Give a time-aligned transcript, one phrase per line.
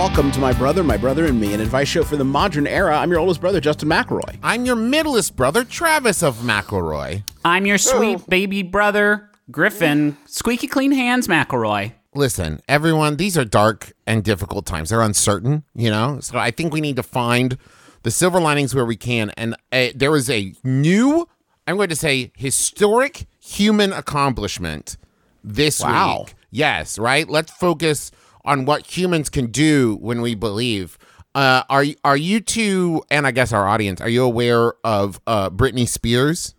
[0.00, 2.96] welcome to My Brother, My Brother, and Me, an advice show for the modern era.
[2.96, 4.38] I'm your oldest brother, Justin McElroy.
[4.42, 7.22] I'm your middlest brother, Travis of McElroy.
[7.44, 10.16] I'm your sweet baby brother, Griffin.
[10.24, 11.92] Squeaky clean hands, McElroy.
[12.14, 14.88] Listen, everyone, these are dark and difficult times.
[14.88, 16.18] They're uncertain, you know?
[16.20, 17.58] So I think we need to find
[18.02, 19.28] the silver linings where we can.
[19.36, 21.28] And uh, there is a new,
[21.66, 24.96] I'm going to say, historic human accomplishment
[25.44, 26.20] this Wow.
[26.20, 26.34] week.
[26.50, 27.28] Yes, right?
[27.28, 28.10] Let's focus
[28.44, 30.98] on what humans can do when we believe.
[31.34, 35.50] Uh, are are you two, and I guess our audience, are you aware of uh,
[35.50, 36.54] Britney Spears?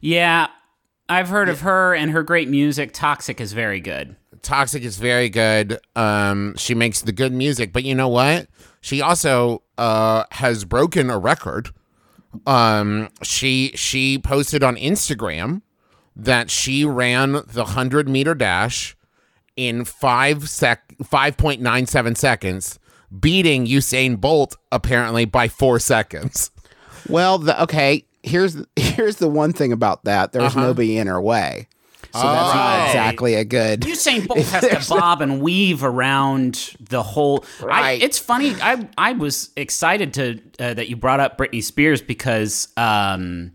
[0.00, 0.48] Yeah,
[1.08, 2.92] I've heard of her and her great music.
[2.92, 4.16] Toxic is very good.
[4.42, 5.78] Toxic is very good.
[5.94, 8.48] Um, she makes the good music, but you know what?
[8.80, 11.70] She also uh, has broken a record.
[12.46, 15.62] Um, she she posted on Instagram
[16.14, 18.95] that she ran the hundred meter dash
[19.56, 22.78] in five sec five point nine seven seconds,
[23.20, 26.50] beating Usain Bolt apparently by four seconds.
[27.08, 30.32] Well, the, okay, here's here's the one thing about that.
[30.32, 31.68] There's nobody in her way.
[32.12, 32.86] So that's not Oh.
[32.86, 33.80] exactly a good.
[33.82, 37.44] Usain Bolt has to bob and weave around the whole.
[37.62, 38.02] I, Right.
[38.02, 38.54] it's funny.
[38.62, 43.52] I I was excited to uh, that you brought up Britney Spears because um,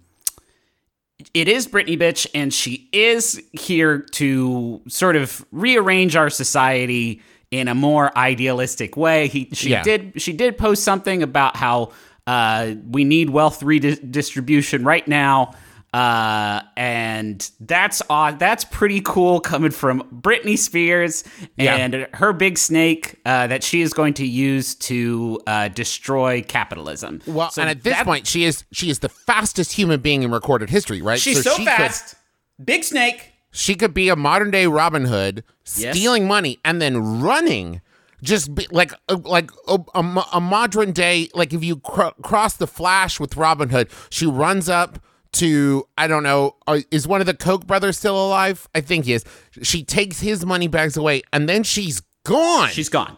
[1.33, 7.67] it is Britney bitch, and she is here to sort of rearrange our society in
[7.67, 9.27] a more idealistic way.
[9.27, 9.83] He she Yeah.
[9.83, 11.91] did she did post something about how
[12.27, 15.53] uh, we need wealth redistribution right now.
[15.93, 18.39] Uh, and that's odd.
[18.39, 21.25] That's pretty cool coming from Britney Spears
[21.57, 21.75] Yeah.
[21.75, 27.21] and her big snake uh, that she is going to use to uh, destroy capitalism.
[27.27, 30.23] Well, So and at this that- point, she is she is the fastest human being
[30.23, 31.19] in recorded history, right?
[31.19, 32.15] she's so, she could- fast.
[32.63, 33.31] Big snake.
[33.51, 35.43] she could be a modern day Robin Hood,
[35.75, 35.95] Yes.
[35.97, 37.81] stealing money and then running.
[38.23, 42.55] Just be, like uh, like a, a, a modern day like if you cr- cross
[42.55, 44.99] the Flash with Robin Hood, she runs up
[45.33, 46.55] to I don't know
[46.91, 48.67] is one of the Koch brothers still alive?
[48.75, 49.23] I think he is.
[49.61, 52.69] She takes his money bags away and then she's gone.
[52.69, 53.17] She's gone.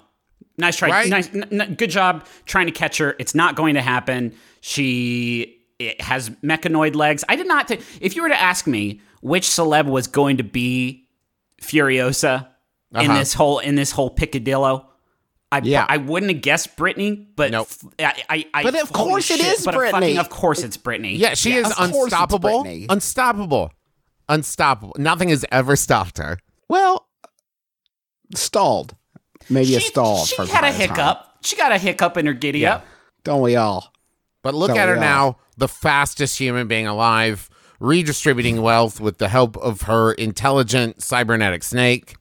[0.58, 0.90] Nice try.
[0.90, 1.10] Right?
[1.10, 1.34] Nice.
[1.34, 3.16] N- n- good job trying to catch her.
[3.20, 4.34] It's not going to happen.
[4.62, 7.24] She it has mechanoid legs.
[7.28, 7.68] I did not.
[7.68, 11.08] Th- if you were to ask me which celeb was going to be
[11.62, 12.48] Furiosa
[12.94, 13.20] in Uh-huh.
[13.20, 14.86] this whole in this whole picadillo.
[15.54, 15.86] I, Yeah.
[15.88, 17.68] I wouldn't have guessed Britney, but Nope.
[17.70, 19.92] f- I, I, I- But of course it shit, is but Britney.
[19.92, 21.18] Fucking, of course it's Britney.
[21.18, 22.64] yeah, she is of course it's unstoppable.
[22.90, 23.72] Unstoppable.
[24.30, 24.96] Unstoppable.
[24.98, 26.40] Nothing has ever stopped her.
[26.70, 27.08] well,
[28.36, 28.96] stalled.
[29.50, 30.26] Maybe a stall.
[30.26, 30.96] she from had a time to time.
[30.96, 31.30] hiccup.
[31.44, 32.86] She got a hiccup in her giddy up.
[33.24, 33.92] Don't we all?
[34.42, 35.02] But look Don't at her all?
[35.02, 37.50] now, the fastest human being alive,
[37.80, 42.16] redistributing wealth with the help of her intelligent cybernetic snake.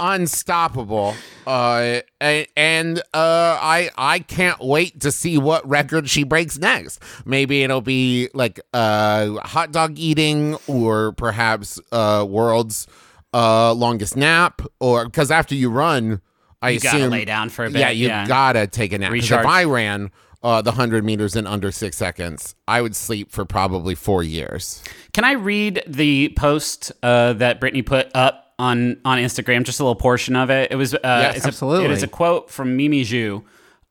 [0.00, 1.14] Unstoppable.
[1.46, 7.02] Uh, and uh, I I can't wait to see what record she breaks next.
[7.24, 12.86] Maybe it'll be like uh, hot dog eating, or perhaps uh, world's
[13.34, 16.20] uh, longest nap, or because after you run,
[16.62, 17.80] I You gotta assume lay down for a bit.
[17.80, 18.26] yeah, you yeah.
[18.26, 19.10] gotta take a nap.
[19.10, 19.40] 'Cause Recharge.
[19.40, 20.10] if I ran
[20.42, 24.82] uh, the hundred meters in under six seconds, I would sleep for probably four years.
[25.12, 29.64] Can I read the post uh, that Britney put up on on Instagram?
[29.64, 30.70] Just a little portion of it.
[30.72, 31.84] It was uh, Yes, it's a- absolutely.
[31.86, 33.42] it is a quote from Mimi Zhu.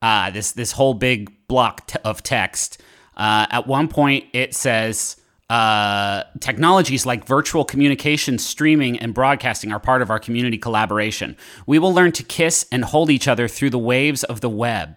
[0.02, 2.80] Uh, this this whole big block t- of text.
[3.16, 5.16] Uh, at one point, it says.
[5.50, 11.34] Uh, technologies like virtual communication, streaming, and broadcasting are part of our community collaboration.
[11.66, 14.96] We will learn to kiss and hold each other through the waves of the web.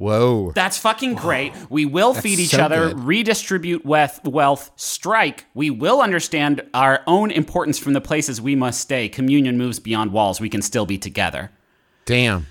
[0.00, 0.52] Whoa!
[0.54, 1.52] That's fucking great.
[1.68, 3.00] We will feed each so other, good.
[3.00, 5.44] redistribute wealth, wealth, strike.
[5.52, 9.10] We will understand our own importance from the places we must stay.
[9.10, 10.40] Communion moves beyond walls.
[10.40, 11.50] We can still be together.
[12.06, 12.46] Damn.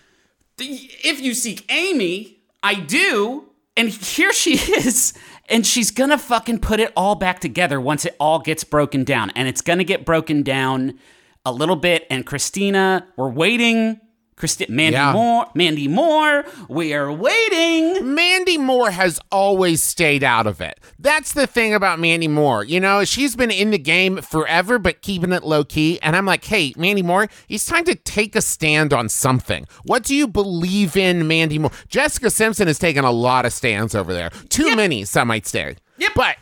[0.59, 3.45] If you seek Amy, I do.
[3.75, 5.13] And here she is.
[5.49, 9.31] And she's gonna fucking put it all back together once it all gets broken down.
[9.31, 10.99] And it's gonna get broken down
[11.43, 12.05] a little bit.
[12.11, 14.01] And Christina, we're waiting.
[14.39, 15.11] Christi- Mandy Yeah.
[15.11, 18.15] Moore, Mandy Moore, we are waiting.
[18.15, 20.79] Mandy Moore has always stayed out of it.
[20.97, 22.63] That's the thing about Mandy Moore.
[22.63, 25.99] You know, she's been in the game forever, but keeping it low key.
[26.01, 29.67] And I'm like, hey, Mandy Moore, it's time to take a stand on something.
[29.83, 31.71] What do you believe in, Mandy Moore?
[31.89, 34.29] Jessica Simpson has taken a lot of stands over there.
[34.47, 35.75] Too many, some might say.
[35.97, 36.13] Yep.
[36.15, 36.37] But,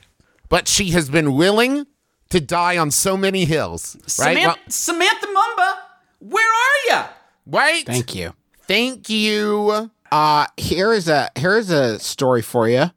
[0.49, 1.87] but she has been willing
[2.29, 3.95] to die on so many hills.
[4.19, 4.37] Right?
[4.37, 5.73] Samantha, Well, Samantha Mumba,
[6.19, 7.05] where are you?
[7.47, 7.85] Right?
[7.85, 8.33] Thank you.
[8.67, 9.91] Thank you.
[10.11, 12.91] Uh, here is a here's a story for you.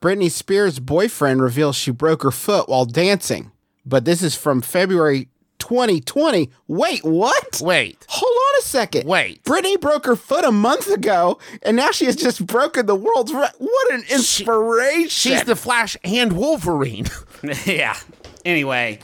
[0.00, 3.52] Britney Spears' boyfriend reveals she broke her foot while dancing.
[3.86, 5.28] But this is from February
[5.58, 6.50] 2020.
[6.66, 7.60] Wait, what?
[7.62, 8.04] Wait.
[8.08, 9.06] Hold on a second.
[9.06, 9.44] Wait.
[9.44, 13.32] Britney broke her foot a month ago, and now she has just broken the world's
[13.32, 13.54] record.
[13.58, 15.08] What an inspiration!
[15.08, 17.06] She's the Flash and Wolverine.
[17.64, 17.96] yeah.
[18.44, 18.98] Anyway,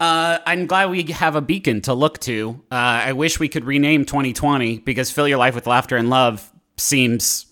[0.00, 2.60] uh, I'm glad we have a beacon to look to.
[2.70, 6.50] Uh, I wish we could rename 2020 because fill your life with laughter and love
[6.76, 7.46] seems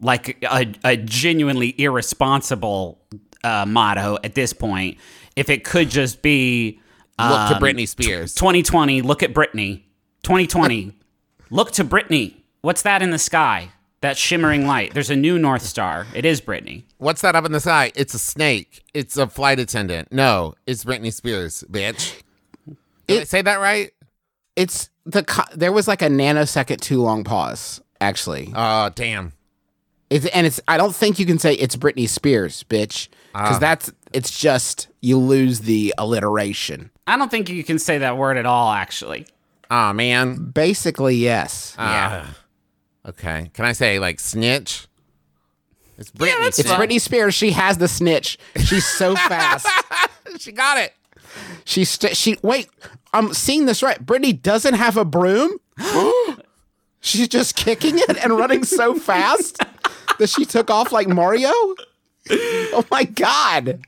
[0.00, 3.00] like a, a genuinely irresponsible
[3.42, 4.98] uh, motto at this point.
[5.36, 6.80] If it could just be
[7.18, 8.34] Look to um, Britney Spears.
[8.34, 9.82] 2020, look at Britney.
[10.24, 10.92] 2020,
[11.50, 12.34] look to Britney.
[12.60, 13.70] What's that in the sky?
[14.04, 14.92] That shimmering light.
[14.92, 16.06] There's a new North Star.
[16.14, 16.82] It is Britney.
[16.98, 17.90] What's that up in the sky?
[17.96, 18.82] It's a snake.
[18.92, 20.12] It's a flight attendant.
[20.12, 22.20] No, it's Britney Spears, bitch.
[23.06, 23.92] Did I say that right?
[24.56, 25.24] it's the
[25.54, 27.80] there was like a nanosecond too long pause.
[27.98, 29.32] Actually, Oh, damn.
[30.10, 33.58] It's and it's I don't think you can say it's Britney Spears, bitch, because ah.
[33.58, 36.90] that's it's just you lose the alliteration.
[37.06, 39.26] I don't think you can say that word at all, actually.
[39.70, 40.50] Oh, man.
[40.50, 41.74] Basically, yes.
[41.78, 41.94] Ah.
[41.94, 42.26] Yeah.
[43.06, 43.50] Okay.
[43.54, 44.86] Can I say, like, snitch?
[45.98, 46.40] It's Britney.
[46.40, 46.80] that's it's fine.
[46.88, 47.34] Britney Spears.
[47.34, 48.38] She has the snitch.
[48.56, 49.66] She's so fast.
[50.38, 50.92] she got it.
[51.64, 52.68] She's st- she wait.
[53.12, 54.04] I'm seeing this right.
[54.04, 55.58] Britney doesn't have a broom.
[57.00, 59.58] She's just kicking it and running so fast
[60.18, 61.50] that she took off like Mario.
[62.30, 63.82] Oh my god!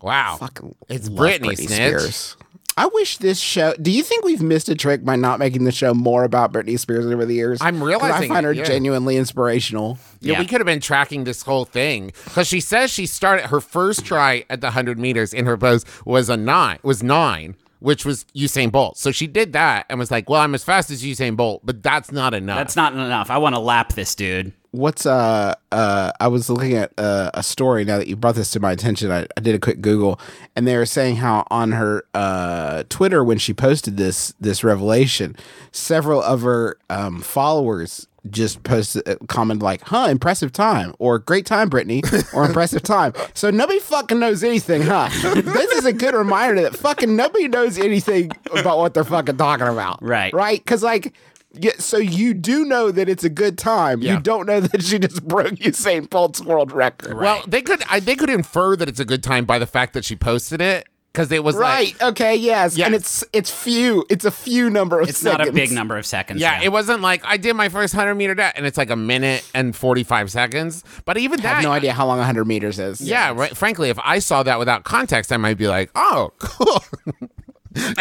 [0.00, 0.36] Wow.
[0.40, 2.34] Fucking It's love Britney, snitch.
[2.76, 3.74] I wish this show.
[3.80, 6.78] Do you think we've missed a trick by not making the show more about Britney
[6.78, 7.58] Spears over the years?
[7.60, 8.64] I'm realizing I find her it, yeah.
[8.64, 9.98] genuinely inspirational.
[10.20, 10.38] Yeah, Yeah.
[10.40, 14.04] we could have been tracking this whole thing because she says she started her first
[14.04, 18.24] try at the hundred meters in her pose was a nine, was nine, which was
[18.34, 18.98] Usain Bolt.
[18.98, 21.82] So she did that and was like, "Well, I'm as fast as Usain Bolt, but
[21.82, 23.30] that's not enough." That's not enough.
[23.30, 24.52] I want to lap this dude.
[24.74, 26.10] What's uh uh?
[26.18, 29.12] I was looking at uh, a story now that you brought this to my attention.
[29.12, 30.18] I, I did a quick Google,
[30.56, 35.36] and they were saying how on her uh Twitter when she posted this this revelation,
[35.70, 41.46] several of her um followers just posted uh, comment like, "Huh, impressive time," or "Great
[41.46, 42.02] time, Britney,"
[42.34, 45.08] or "Impressive time." So nobody fucking knows anything, huh?
[45.34, 49.68] this is a good reminder that fucking nobody knows anything about what they're fucking talking
[49.68, 50.34] about, Right.
[50.34, 50.58] Right?
[50.58, 51.14] Because like.
[51.60, 54.02] Yeah, so you do know that it's a good time.
[54.02, 54.14] Yeah.
[54.14, 57.16] You don't know that she just broke Usain Bolt's world record.
[57.16, 59.92] well, they could I, they could infer that it's a good time by the fact
[59.94, 61.92] that she posted it because it was Right.
[62.00, 62.10] like.
[62.10, 62.34] okay.
[62.34, 62.76] Yes.
[62.76, 62.86] Yeah.
[62.86, 64.04] And it's it's few.
[64.10, 65.38] It's a few number of It's seconds.
[65.38, 66.40] not a big number of seconds.
[66.40, 68.96] Yeah, it wasn't like I did my first hundred meter dash, and it's like a
[68.96, 70.82] minute and forty five seconds.
[71.04, 73.00] But even I that, I have no idea how long 100 meters is.
[73.00, 73.56] Yeah, right.
[73.56, 76.82] Frankly, if I saw that without context, I might be like, "Oh, cool,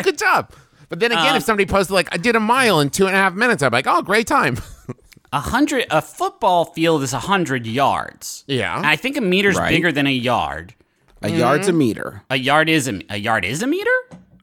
[0.02, 0.52] good job."
[0.94, 3.16] But then again, Um, if somebody posted like, "I did a mile in two and
[3.16, 4.57] a half minutes," I'd be like, "Oh, great time."
[5.31, 5.88] A hundred.
[5.90, 8.44] A football field is a hundred yards.
[8.46, 8.77] Yeah.
[8.77, 9.70] And I think a meter's Right.
[9.70, 10.75] bigger than a yard.
[11.24, 12.22] A yard's a meter.
[12.29, 13.89] A yard is a, a yard is a meter.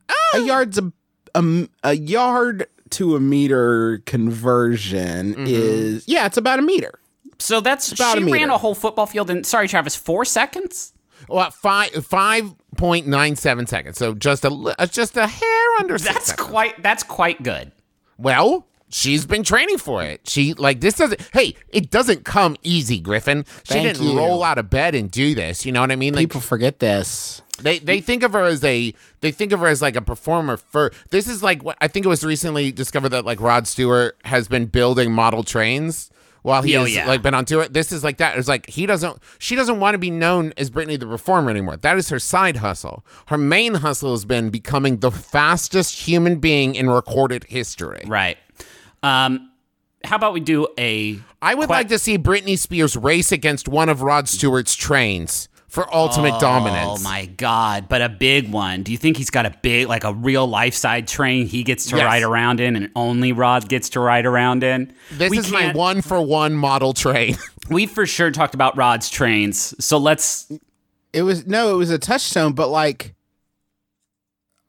[0.09, 0.31] Oh.
[0.35, 0.93] A yard's a,
[1.37, 5.45] a a yard to a meter conversion Mm-hmm.
[5.47, 6.99] is yeah, it's about a meter.
[7.39, 9.45] So that's about she a ran a whole football field in.
[9.45, 9.95] Sorry, Travis.
[9.95, 10.93] Four seconds.
[11.29, 15.99] well, five five point nine seven seconds, so just a uh, just a hair under.
[15.99, 16.49] six That's seconds.
[16.49, 16.83] quite.
[16.83, 17.71] That's quite good.
[18.17, 20.23] Well, she's been training for it.
[20.29, 21.21] She like this doesn't.
[21.33, 23.45] Hey, it doesn't come easy, Griffin.
[23.65, 24.17] She Thank didn't you.
[24.17, 25.67] roll out of bed and do this.
[25.67, 26.15] You know what I mean?
[26.15, 27.43] Like People forget this.
[27.61, 30.57] They they think of her as a they think of her as like a performer
[30.57, 34.17] for this is like what I think it was recently discovered that like Rod Stewart
[34.25, 36.11] has been building model trains
[36.43, 37.07] while he Oh, has yeah.
[37.07, 37.69] like been on tour.
[37.69, 38.39] This is like that.
[38.39, 41.77] It's like he doesn't she doesn't want to be known as Britney the performer anymore.
[41.77, 43.05] That is her side hustle.
[43.27, 48.03] Her main hustle has been becoming the fastest human being in recorded history.
[48.07, 48.39] Right.
[49.03, 49.47] Um.
[50.03, 51.19] How about we do a?
[51.43, 55.93] I would like to see Britney Spears race against one of Rod Stewart's trains for
[55.95, 57.01] ultimate Oh dominance.
[57.01, 57.89] Oh my god!
[57.89, 58.83] But a big one.
[58.83, 61.87] Do you think he's got a big, like a real life side train he gets
[61.87, 62.05] to Yes.
[62.05, 64.93] ride around in, and only Rod gets to ride around in?
[65.13, 67.37] This We is my one for one model train.
[67.71, 70.51] We for sure talked about Rod's trains, so let's.
[71.13, 73.15] It was no, it was a touchstone, but like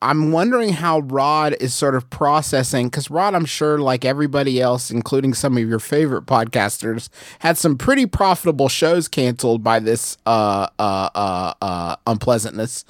[0.01, 4.89] I'm wondering how Rod is sort of processing because Rod, I'm sure, like everybody else,
[4.89, 10.67] including some of your favorite podcasters, had some pretty profitable shows canceled by this uh,
[10.79, 12.83] uh, uh, uh, unpleasantness,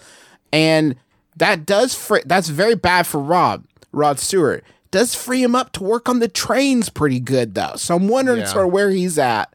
[0.54, 0.96] and
[1.38, 4.64] that does fr- that's very bad for Rod, Rod Stewart.
[4.92, 7.74] Does free him up to work on the trains pretty good though.
[7.78, 8.46] So I'm wondering Yeah.
[8.48, 9.54] sort of where he's at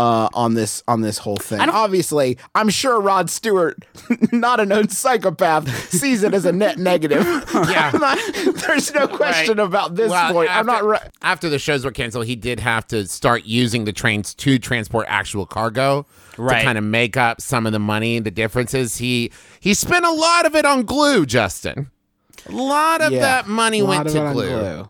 [0.00, 1.60] uh, on this on this whole thing.
[1.60, 3.84] Obviously, I'm sure Rod Stewart,
[4.32, 7.24] not a known psychopath, sees it as a net negative.
[7.70, 7.90] Yeah.
[8.00, 8.18] Not-
[8.66, 10.50] there's no question about this Well, point.
[10.50, 11.10] I'm not after- right.
[11.20, 15.06] After the shows were canceled, he did have to start using the trains to transport
[15.08, 16.06] actual cargo
[16.38, 16.60] Right.
[16.60, 18.96] to kind of make up some of the money, the differences.
[18.96, 19.30] He
[19.60, 21.90] he spent a lot of it on glue, Justin.
[22.48, 23.20] A lot of Yeah.
[23.20, 24.89] that money went of to it on glue.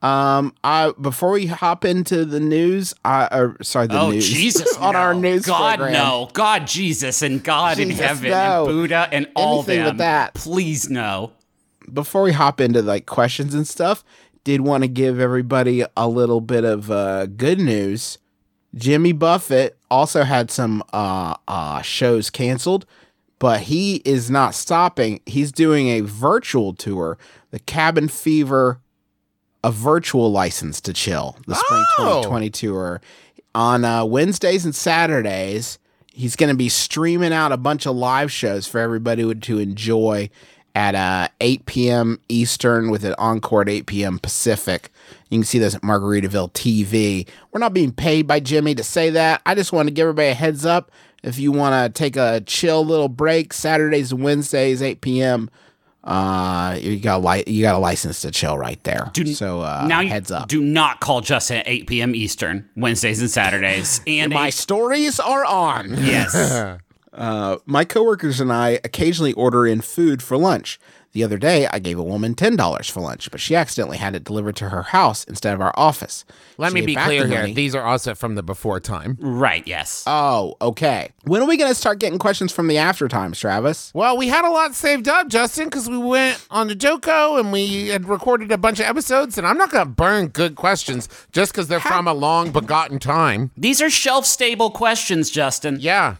[0.00, 4.76] Um, I before we hop into the news, I or sorry, the oh news Jesus!
[4.78, 4.98] on no.
[5.00, 5.92] our news God program.
[5.92, 8.66] no, God Jesus and God in Jesus, heaven no.
[8.66, 9.86] and Buddha and all Anything them.
[9.86, 10.34] with that.
[10.34, 11.32] Please no.
[11.92, 14.04] before we hop into like questions and stuff,
[14.44, 18.18] did want to give everybody a little bit of uh, good news.
[18.74, 22.86] Jimmy Buffett also had some uh, uh, shows canceled,
[23.40, 25.20] but he is not stopping.
[25.26, 27.18] He's doing a virtual tour,
[27.50, 28.80] the Cabin Fever,
[29.64, 32.22] a virtual license to chill, the Spring Oh.
[32.22, 33.00] 2020 tour.
[33.54, 35.78] On uh, Wednesdays and Saturdays,
[36.12, 40.30] he's going to be streaming out a bunch of live shows for everybody to enjoy
[40.74, 42.20] at uh, 8 p.m.
[42.28, 44.18] Eastern with an encore at 8 p.m.
[44.20, 44.90] Pacific.
[45.28, 47.26] You can see this at Margaritaville TV.
[47.50, 49.42] We're not being paid by Jimmy to say that.
[49.44, 50.92] I just want to give everybody a heads up.
[51.24, 55.50] If you want to take a chill little break, Saturdays and Wednesdays, 8 p.m.
[56.04, 59.10] Uh, you got a li- you got a license to chill right there.
[59.34, 60.48] so uh, now you heads up.
[60.48, 62.14] Do not call Justin at 8 p.m.
[62.14, 64.00] Eastern Wednesdays and Saturdays.
[64.06, 65.90] And My eight- stories are on.
[65.90, 66.34] yes,
[67.12, 70.78] Uh, my coworkers and I occasionally order in food for lunch.
[71.12, 74.14] The other day, I gave a woman ten dollars for lunch, but she accidentally had
[74.14, 76.24] it delivered to her house instead of our office.
[76.58, 77.40] Let She me be clear the here.
[77.40, 77.54] money.
[77.54, 79.16] These are also from the before time.
[79.20, 79.66] right.
[79.66, 80.04] Yes.
[80.06, 81.10] Oh, okay.
[81.24, 83.90] When are we going to start getting questions from the after times, Travis?
[83.94, 87.52] Well, we had a lot saved up, Justin, because we went on the JoCo and
[87.52, 89.38] we had recorded a bunch of episodes.
[89.38, 92.98] And I'm not going to burn good questions just because they're from a long begotten
[92.98, 93.50] time.
[93.56, 95.78] These are shelf stable questions, Justin.
[95.80, 96.16] Yeah.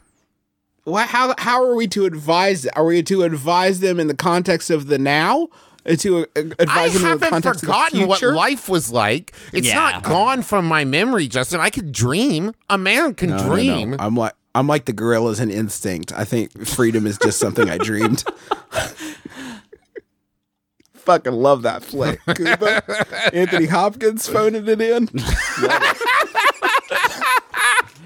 [0.89, 2.67] What, how how are we to advise?
[2.69, 5.49] Are we to advise them in the context of the now?
[5.87, 8.69] Uh, To uh, advise I them in the haven't context forgotten of the what life
[8.69, 9.33] was like.
[9.53, 9.75] It's Yeah.
[9.75, 11.61] not gone from my memory, Justin.
[11.61, 12.53] I could dream.
[12.69, 13.49] A man can No, no, no.
[13.55, 13.97] dream.
[13.99, 16.13] I'm like I'm like the gorillas in instinct.
[16.17, 18.25] I think freedom is just something I dreamed.
[20.95, 22.21] Fucking love that flick.
[22.35, 22.83] Cuba.
[23.35, 25.09] Anthony Hopkins phoning it in.
[25.15, 25.23] Love
[25.63, 25.97] it.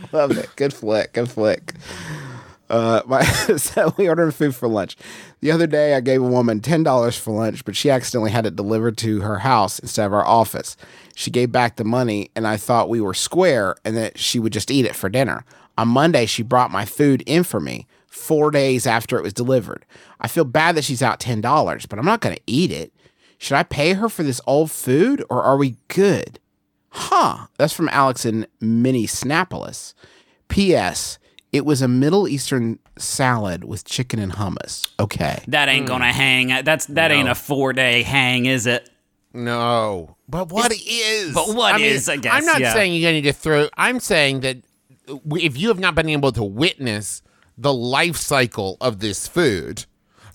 [0.12, 0.50] Love it.
[0.56, 1.14] Good flick.
[1.14, 1.72] Good flick.
[2.72, 3.22] Uh, my
[3.56, 4.96] so we ordered food for lunch.
[5.40, 8.46] The other day, I gave a woman ten dollars for lunch, but she accidentally had
[8.46, 10.76] it delivered to her house instead of our office.
[11.14, 14.54] She gave back the money, and I thought we were square and that she would
[14.54, 15.44] just eat it for dinner.
[15.76, 19.84] On Monday, she brought my food in for me four days after it was delivered.
[20.20, 22.90] I feel bad that she's out ten dollars, but I'm not going to eat it.
[23.36, 26.38] Should I pay her for this old food, or are we good?
[26.88, 27.48] Huh.
[27.58, 29.94] That's from Alex in Minneapolis.
[30.48, 31.18] P.S.
[31.52, 34.90] It was a Middle Eastern salad with chicken and hummus.
[34.98, 35.42] Okay.
[35.48, 36.64] That ain't gonna hang.
[36.64, 38.88] That's that ain't a four day hang, is it?
[39.34, 40.16] No.
[40.28, 41.34] But what is?
[41.34, 42.72] But what I mean, is, I guess, I'm not yeah.
[42.72, 43.68] saying you're going to throw.
[43.76, 44.58] I'm saying that
[45.06, 47.22] w- if you have not been able to witness
[47.56, 49.86] the life cycle of this food,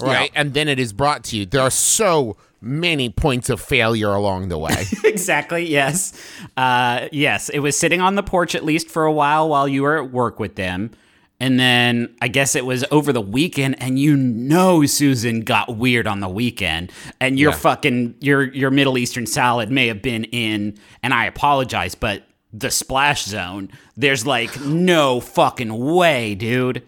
[0.02, 4.12] right, and then it is brought to you, there are so many points of failure
[4.12, 4.86] along the way.
[5.04, 5.68] exactly.
[5.68, 6.20] Yes.
[6.56, 7.50] Uh, yes.
[7.50, 10.12] It was sitting on the porch at least for a while while you were at
[10.12, 10.92] work with them.
[11.39, 16.08] And then I guess it was over the weekend, and you know Susan got weird
[16.08, 20.79] on the weekend, and your fucking your your Middle Eastern salad may have been in,
[21.03, 23.70] and I apologize, but the splash zone.
[23.96, 26.84] There's like no fucking way, dude.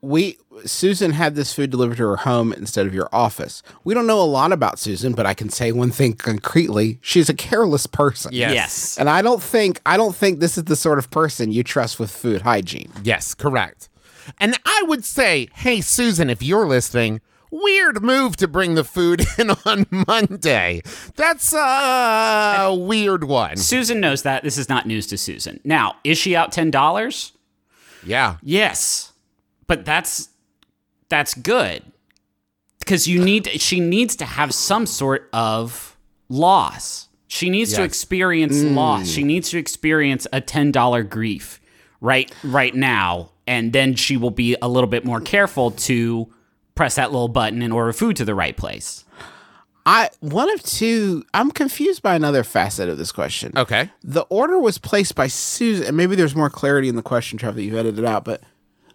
[0.00, 3.62] We Susan had this food delivered to her home instead of your office.
[3.84, 6.98] We don't know a lot about Susan, but I can say one thing concretely.
[7.00, 8.32] She's a careless person.
[8.32, 8.52] Yes.
[8.54, 8.98] Yes.
[8.98, 11.98] And I don't think I don't think this is the sort of person you trust
[11.98, 12.92] with food hygiene.
[13.02, 13.88] yes, correct.
[14.38, 19.24] And I would say, hey, Susan, if you're listening, weird move to bring the food
[19.38, 20.82] in on Monday.
[21.16, 23.56] That's uh, a weird one.
[23.56, 24.42] Susan knows that.
[24.44, 25.60] This is not news to Susan.
[25.64, 27.32] Now, is she out ten dollars?
[28.04, 28.36] Yeah.
[28.42, 29.12] Yes,
[29.66, 30.28] but that's
[31.12, 31.82] that's good
[32.78, 35.98] because you need she needs to have some sort of
[36.30, 37.08] loss.
[37.28, 37.88] She needs to Yes.
[37.88, 38.74] experience mm.
[38.74, 39.08] loss.
[39.08, 41.60] She needs to experience a ten dollar grief
[42.00, 46.32] right right now, and then she will be a little bit more careful to
[46.74, 49.04] press that little button and order food to the right place.
[49.84, 51.24] I one of two.
[51.34, 53.52] I'm confused by another facet of this question.
[53.54, 53.90] Okay.
[54.02, 57.54] The order was placed by Susan, and maybe there's more clarity in the question, Trev,
[57.56, 58.24] that you've edited out.
[58.24, 58.42] But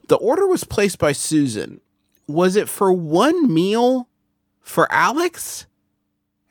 [0.08, 1.80] the order was placed by Susan.
[2.28, 4.08] Was it for one meal
[4.62, 5.66] for Alex?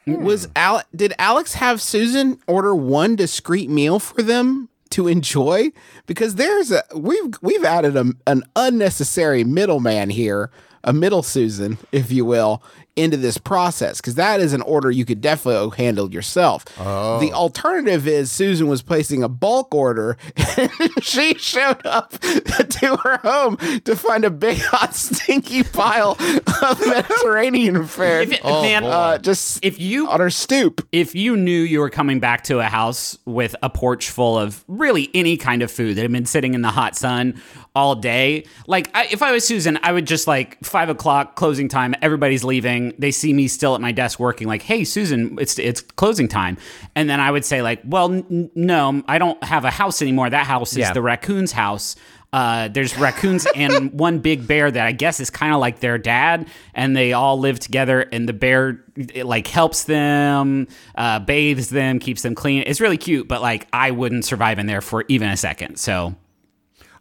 [0.05, 0.23] Hmm.
[0.23, 5.73] Was Al- did Alex have Susan order one discrete meal for them to enjoy?
[6.07, 10.51] Because there's a we've we've added a, an unnecessary middleman here,
[10.87, 12.63] a middle Susan, if you will,
[12.95, 14.01] into this process.
[14.01, 16.65] Because that is an order you could definitely handle yourself.
[16.77, 20.17] The alternative is Susan was placing a bulk order,
[20.57, 20.71] and
[21.03, 26.17] she showed up to her home to find a big hot stinky pile
[26.63, 28.23] of Mediterranean fare.
[28.23, 30.87] If it- man, uh, just if you on her stoop.
[30.93, 34.65] if you knew you were coming back to a house with a porch full of
[34.69, 37.41] really any kind of food that had been sitting in the hot sun
[37.77, 41.69] all day, like I, if I was Susan, I would just like five o'clock closing
[41.69, 41.95] time.
[42.03, 42.95] Everybody's leaving.
[42.99, 44.49] They see me still at my desk working.
[44.49, 46.57] Like, hey, Susan, it's it's closing time.
[46.97, 50.31] And then I would say like, well, n- no, I don't have a house anymore.
[50.31, 50.93] That house is Yeah.
[50.95, 51.95] the raccoon's house.
[52.33, 55.97] Uh, there's raccoons and one big bear that I guess is kind of like their
[55.97, 58.01] dad, and they all live together.
[58.13, 60.67] And the bear it, like helps them,
[60.97, 62.65] uh, bathes them, keeps them clean.
[62.67, 65.77] It's really cute, but like I wouldn't survive in there for even a second.
[65.79, 66.15] So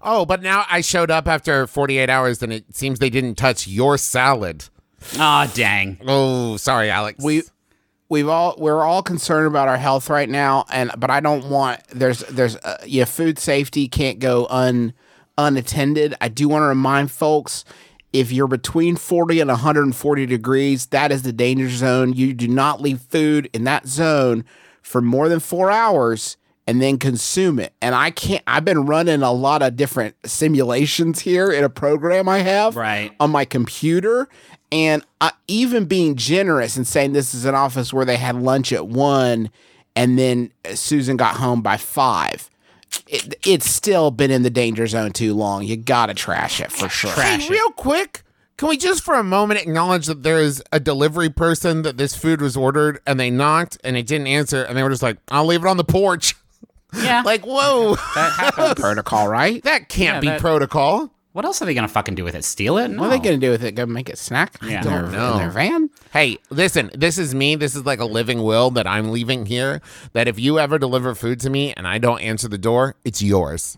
[0.05, 3.67] Oh, but now I showed up after 48 hours and it seems they didn't touch
[3.67, 4.65] your salad.
[5.17, 5.97] ah, dang.
[6.05, 7.23] Oh, sorry, Alex.
[7.23, 7.41] We
[8.07, 11.81] we've all we're all concerned about our health right now, and but I don't want
[11.89, 14.93] there's there's uh, yeah food safety can't go un
[15.37, 16.15] unattended.
[16.21, 17.65] I do want to remind folks.
[18.13, 22.13] If you're between 40 and 140 degrees, that is the danger zone.
[22.13, 24.45] You do not leave food in that zone
[24.81, 27.73] for more than four hours and then consume it.
[27.81, 32.27] And I can't, I've been running a lot of different simulations here in a program
[32.27, 33.11] I have Right.
[33.19, 34.27] on my computer.
[34.71, 38.73] And uh, even being generous and saying this is an office where they had lunch
[38.73, 39.49] at one
[39.95, 42.49] and then Susan got home by five.
[43.07, 45.63] It, it's still been in the danger zone too long.
[45.63, 47.11] You gotta trash it for sure.
[47.11, 48.23] Hey, real quick,
[48.57, 52.15] can we just for a moment acknowledge that there is a delivery person that this
[52.15, 55.17] food was ordered and they knocked and it didn't answer and they were just like,
[55.29, 56.35] I'll leave it on the porch.
[57.03, 58.73] Yeah, Like, whoa, that happens.
[58.79, 59.63] Protocol, right?
[59.63, 61.11] that can't Yeah, be that- protocol.
[61.33, 62.43] what else are they gonna fucking do with it?
[62.45, 62.87] Steal it?
[62.89, 63.01] No.
[63.01, 63.73] What are they gonna do with it?
[63.73, 64.55] Go make it snack?
[64.63, 64.81] Yeah.
[64.81, 65.31] in their, Don't know.
[65.33, 65.89] in their van?
[66.13, 67.55] Hey, listen, this is me.
[67.55, 69.81] This is like a living will that I'm leaving here.
[70.13, 73.21] That if you ever deliver food to me and I don't answer the door, it's
[73.21, 73.77] yours.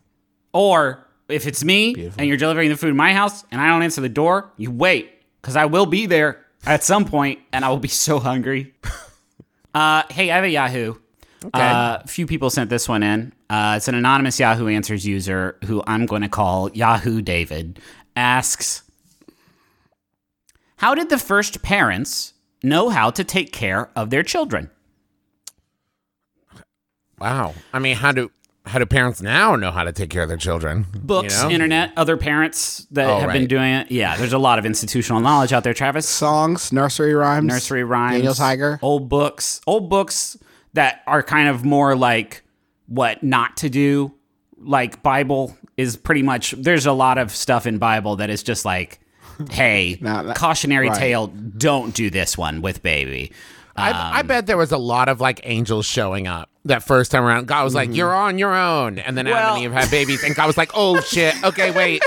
[0.53, 3.81] Or if it's me and you're delivering the food to my house and I don't
[3.83, 7.69] answer the door, you wait because I will be there at some point and I
[7.69, 8.73] will be so hungry.
[9.73, 10.95] uh, hey, I have a Yahoo.
[11.53, 13.33] Uh, a few people sent this one in.
[13.49, 17.79] Uh, it's an anonymous Yahoo Answers user who I'm going to call Yahoo David.
[18.15, 18.83] Asks,
[20.77, 22.33] how did the first parents
[22.63, 24.69] know how to take care of their children?
[27.19, 27.53] Wow.
[27.73, 28.31] I mean, how do
[28.65, 30.85] how do parents now know how to take care of their children?
[30.93, 31.51] Books, You know?
[31.51, 33.89] internet, other parents that Oh, have been doing it.
[33.91, 36.07] Yeah, there's a lot of institutional knowledge out there, Travis.
[36.07, 38.77] Songs, nursery rhymes, nursery rhymes, Daniel Tiger.
[38.81, 40.37] old books, old books
[40.77, 42.43] that are kind of more like
[42.85, 44.13] what not to do.
[44.59, 46.51] Like Bible is pretty much.
[46.51, 48.99] There's a lot of stuff in Bible that is just like,
[49.49, 50.97] hey, Not that- cautionary right.
[50.97, 51.27] tale.
[51.27, 53.31] Don't do this one with baby.
[53.75, 57.11] I, I um, bet there was a lot of like angels showing up that first
[57.11, 57.47] time around.
[57.47, 57.95] God was like, mm-hmm.
[57.95, 60.57] "You're on your own," and then Adam Well- and Eve had babies, and God was
[60.57, 62.01] like, "Oh shit, okay, wait.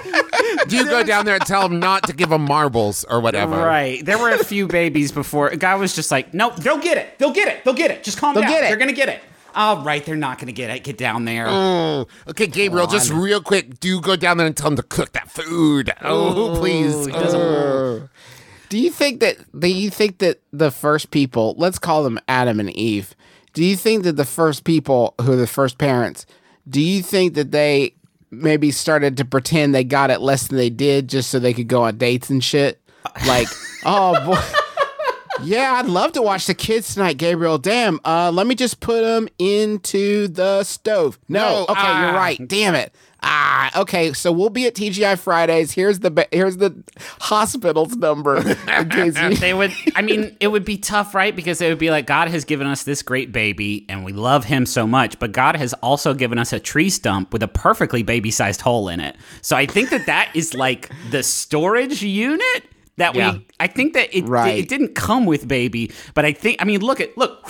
[0.68, 3.57] Do you go down there and tell them not to give them marbles or whatever?"
[3.57, 4.05] Right.
[4.05, 5.51] There were a few babies before.
[5.57, 7.18] God was just like, no, they'll get it.
[7.18, 7.64] They'll get it.
[7.64, 8.03] They'll get it.
[8.03, 8.51] Just calm They'll down.
[8.53, 8.68] get it.
[8.68, 9.20] They're going to get it.
[9.55, 10.05] All right.
[10.05, 10.85] They're not going to get it.
[10.85, 11.46] Get down there.
[11.49, 15.12] Oh, okay, Gabriel, just real quick, do go down there and tell them to cook
[15.12, 15.92] that food?
[16.03, 17.07] Oh, please.
[17.07, 18.09] He doesn't- oh.
[18.68, 22.61] Do you think that do you think that the first people, let's call them Adam
[22.61, 23.16] and Eve,
[23.53, 26.27] do you think that the first people who are the first parents,
[26.69, 27.95] do you think that they
[28.31, 31.69] maybe started to pretend they got it less than they did just so they could
[31.69, 32.81] go on dates and shit?
[33.27, 33.49] Like,
[33.85, 34.41] oh boy.
[35.43, 37.57] Yeah, I'd love to watch the kids tonight, Gabriel.
[37.57, 41.19] Damn, uh, let me just put them into the stove.
[41.29, 42.17] No, No, okay, you're ah.
[42.17, 42.49] right.
[42.49, 42.95] Damn it.
[43.23, 44.13] Ah, okay.
[44.15, 45.73] So we'll be at TGI Fridays.
[45.73, 46.83] Here's the ba- here's the
[47.21, 48.37] hospital's number.
[48.37, 51.79] in case you- they would i mean it would be tough right because it would
[51.79, 55.19] be like god has given us this great baby and we love him so much
[55.19, 59.01] but god has also given us a tree stump with a perfectly baby-sized hole in
[59.01, 62.65] it so i think that that is like the storage unit
[62.97, 63.33] that Yeah.
[63.35, 64.59] we i think that it, Right.
[64.59, 67.47] it didn't come with baby but i think i mean look at look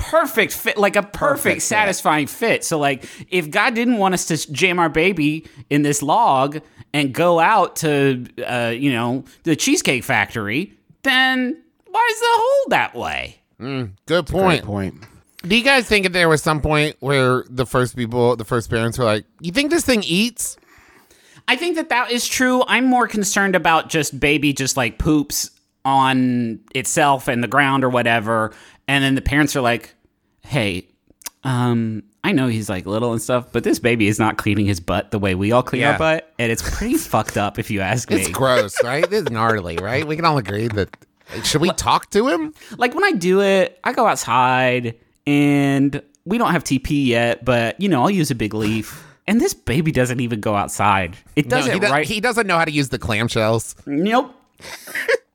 [0.00, 4.26] perfect fit like a perfect, Perfect satisfying fit so like if god didn't want us
[4.26, 6.60] to jam our baby in this log
[6.92, 12.68] and go out to, uh, you know, the Cheesecake Factory, then why is the hole
[12.70, 13.36] that way?
[13.58, 14.64] Good Great point.
[14.64, 14.94] point.
[15.42, 18.70] Do you guys think that there was some point where the first people, the first
[18.70, 20.56] parents were like, "You think this thing eats?"
[21.48, 22.62] I think that that is true.
[22.66, 25.50] I'm more concerned about just baby just like poops
[25.84, 28.52] on itself and the ground or whatever,
[28.90, 29.94] and then the parents are like,
[30.42, 30.88] "Hey,
[31.44, 34.80] um, I know he's like little and stuff, but this baby is not cleaning his
[34.80, 35.92] butt the way we all clean Yeah.
[35.92, 38.16] our butt, and it's pretty fucked up if you ask me.
[38.16, 39.04] It's gross, right?
[39.10, 40.06] It's gnarly, right?
[40.06, 40.88] We can all agree that.
[41.44, 42.52] Should we talk to him?
[42.76, 44.96] like when I do it, I go outside
[45.28, 49.06] and we don't have TP yet, but you know, I'll use a big leaf.
[49.28, 51.16] And this baby doesn't even go outside.
[51.36, 52.04] It does No, he, do- right.
[52.06, 53.76] he doesn't know how to use the clamshells.
[53.86, 54.34] nope.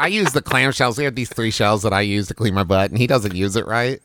[0.00, 0.98] I use the clamshells.
[0.98, 3.34] We have these three shells that I use to clean my butt, and he doesn't
[3.34, 4.00] use it right.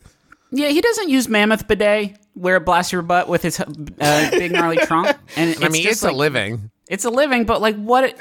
[0.52, 3.66] Yeah, he doesn't use mammoth bidet where it blasts your butt with his uh,
[4.30, 5.16] big gnarly trunk.
[5.36, 6.70] And it's I mean, it's like, a living.
[6.88, 8.04] It's a living, but like what?
[8.04, 8.14] It,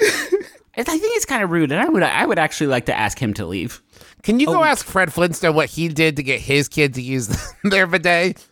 [0.78, 3.20] I think it's kind of rude, and I would I would actually like to ask
[3.20, 3.82] him to leave.
[4.24, 4.64] Can you go Oh.
[4.64, 7.28] ask Fred Flintstone what he did to get his kid to use
[7.64, 8.44] their bidet?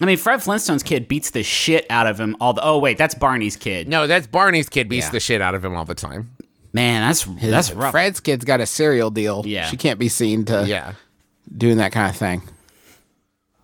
[0.00, 2.62] I mean, Fred Flintstone's kid beats the shit out of him all the.
[2.62, 3.88] Oh wait, that's Barney's kid.
[3.88, 5.12] No, that's Barney's kid beats Yeah.
[5.12, 6.33] the shit out of him all the time.
[6.74, 7.92] Man, that's that's rough.
[7.92, 9.42] Fred's kid's got a cereal deal.
[9.46, 9.66] Yeah.
[9.68, 10.92] She can't be seen to Yeah.
[11.56, 12.42] doing that kind of thing.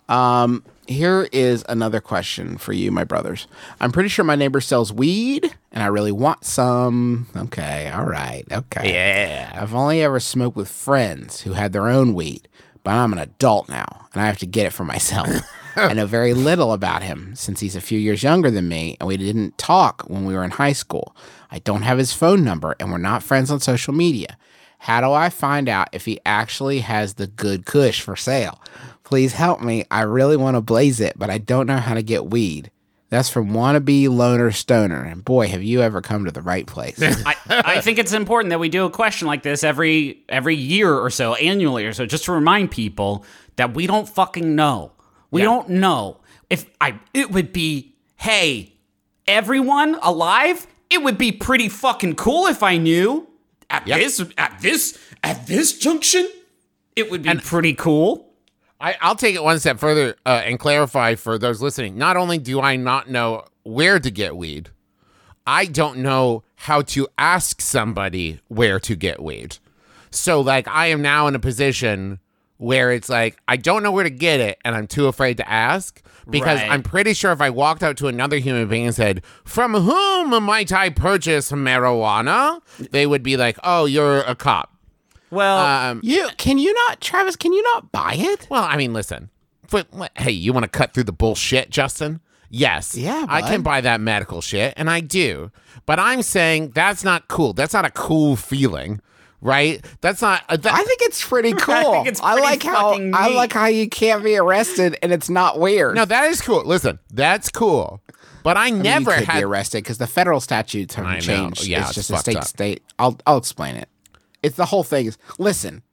[0.09, 3.47] Um, here is another question for you, my brothers.
[3.79, 7.27] I'm pretty sure my neighbor sells weed, and I really want some.
[7.35, 8.91] Okay, all right, okay.
[8.93, 9.51] Yeah.
[9.61, 12.47] I've only ever smoked with friends who had their own weed,
[12.83, 15.29] but I'm an adult now, and I have to get it for myself.
[15.77, 19.07] I know very little about him since he's a few years younger than me, and
[19.07, 21.15] we didn't talk when we were in high school.
[21.51, 24.37] I don't have his phone number, and we're not friends on social media.
[24.79, 28.61] How do I find out if he actually has the good kush for sale?
[29.03, 29.85] Please help me.
[29.91, 32.71] I really want to blaze it, but I don't know how to get weed.
[33.09, 36.97] That's from wannabe loner stoner, and boy, have you ever come to the right place.
[37.25, 40.93] I, I think it's important that we do a question like this every every year
[40.93, 43.25] or so, annually or so, just to remind people
[43.57, 44.93] that we don't fucking know.
[45.29, 46.99] We don't know if I.
[47.13, 48.77] It would be, hey,
[49.27, 50.65] everyone alive.
[50.91, 53.27] It would be pretty fucking cool if I knew
[53.69, 56.29] at this at this at this junction.
[56.95, 58.27] It would be pretty cool.
[58.79, 61.97] I, I'll take it one step further uh, and clarify for those listening.
[61.97, 64.69] Not only do I not know where to get weed,
[65.45, 69.57] I don't know how to ask somebody where to get weed.
[70.09, 72.19] So, like, I am now in a position
[72.57, 75.49] where it's like, I don't know where to get it, and I'm too afraid to
[75.49, 76.71] ask because Right.
[76.71, 80.43] I'm pretty sure if I walked out to another human being and said, From whom
[80.43, 82.61] might I purchase marijuana?
[82.91, 84.73] They would be like, Oh, you're a cop.
[85.29, 87.35] Well, Um, You can you not, Travis?
[87.35, 88.47] Can you not buy it?
[88.49, 89.29] Well, I mean, listen.
[89.69, 92.19] But, hey, you want to cut through the bullshit, Justin?
[92.49, 92.97] Yes.
[92.97, 95.51] Yeah, I can buy that medical shit, and I do.
[95.85, 97.53] But I'm saying that's not cool.
[97.53, 98.99] That's not a cool feeling,
[99.41, 99.83] right?
[100.01, 100.43] That's not.
[100.47, 101.75] Uh, that, I think it's pretty cool.
[101.75, 105.11] I, think it's pretty like how fucking I like how you can't be arrested and
[105.11, 105.95] it's not weird.
[105.95, 106.63] no, that is cool.
[106.63, 108.01] Listen, that's cool.
[108.43, 109.39] But I, I mean, never you could had.
[109.39, 111.67] be arrested because the federal statutes haven't changed.
[111.67, 112.43] Yeah, it's it's just a fucked state up.
[112.45, 112.83] state.
[112.97, 113.89] I'll I'll explain it.
[114.43, 115.83] It's the whole thing is listen.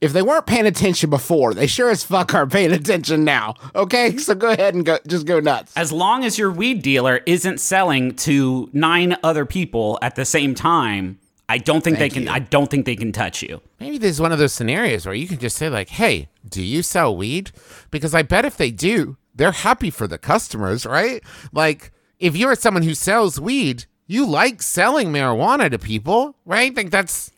[0.00, 3.56] If they weren't paying attention before, they sure as fuck are paying attention now.
[3.74, 5.76] Okay, so go ahead and go, just go nuts.
[5.76, 10.54] as long as your weed dealer isn't selling to nine other people at the same
[10.54, 12.26] time, I don't think Thank they can.
[12.26, 12.30] you.
[12.32, 13.62] I don't think they can touch you.
[13.80, 16.82] Maybe there's one of those scenarios where you can just say, like, hey, do you
[16.82, 17.52] sell weed?
[17.90, 21.22] Because I bet if they do, they're happy for the customers, right?
[21.52, 26.74] Like, if you're someone who sells weed, you like selling marijuana to people, right?
[26.74, 27.30] Think that's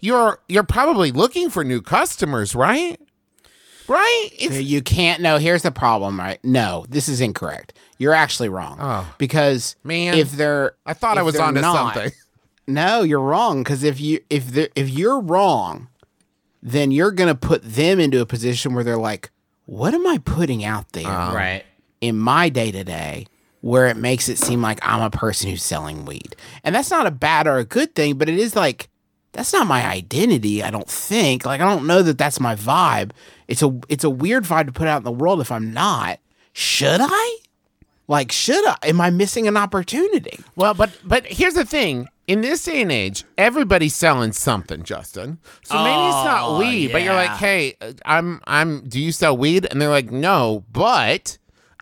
[0.00, 2.98] you're you're probably looking for new customers, right?
[3.86, 4.28] Right?
[4.38, 5.20] It's, You can't.
[5.20, 6.38] No, here's the problem, right?
[6.42, 7.74] No, this is incorrect.
[7.98, 8.78] You're actually wrong.
[8.80, 9.14] Oh.
[9.18, 9.88] because Oh.
[9.88, 10.14] man.
[10.14, 12.12] if they're, I thought I was they're onto not- something.
[12.66, 13.62] No, you're wrong.
[13.62, 15.88] Because if you if they if you're wrong,
[16.62, 19.30] then you're gonna put them into a position where they're like,
[19.66, 21.64] "What am I putting out there um, right.
[22.00, 23.26] in my day to day?"
[23.60, 27.06] Where it makes it seem like I'm a person who's selling weed, and that's not
[27.06, 28.88] a bad or a good thing, but it is like
[29.32, 30.62] that's not my identity.
[30.62, 31.44] I don't think.
[31.44, 33.12] Like I don't know that that's my vibe.
[33.48, 36.20] It's a it's a weird vibe to put out in the world if I'm not.
[36.52, 37.38] Should I?
[38.06, 38.76] Like, should I?
[38.84, 40.38] Am I missing an opportunity?
[40.56, 42.08] Well, but but here's the thing.
[42.26, 45.38] In this day and age, everybody's selling something, Justin.
[45.64, 49.12] So maybe it's not Oh, weed, but you're like, "Hey, uh, I'm I'm do you
[49.12, 51.36] sell weed?" And they're like, "No, but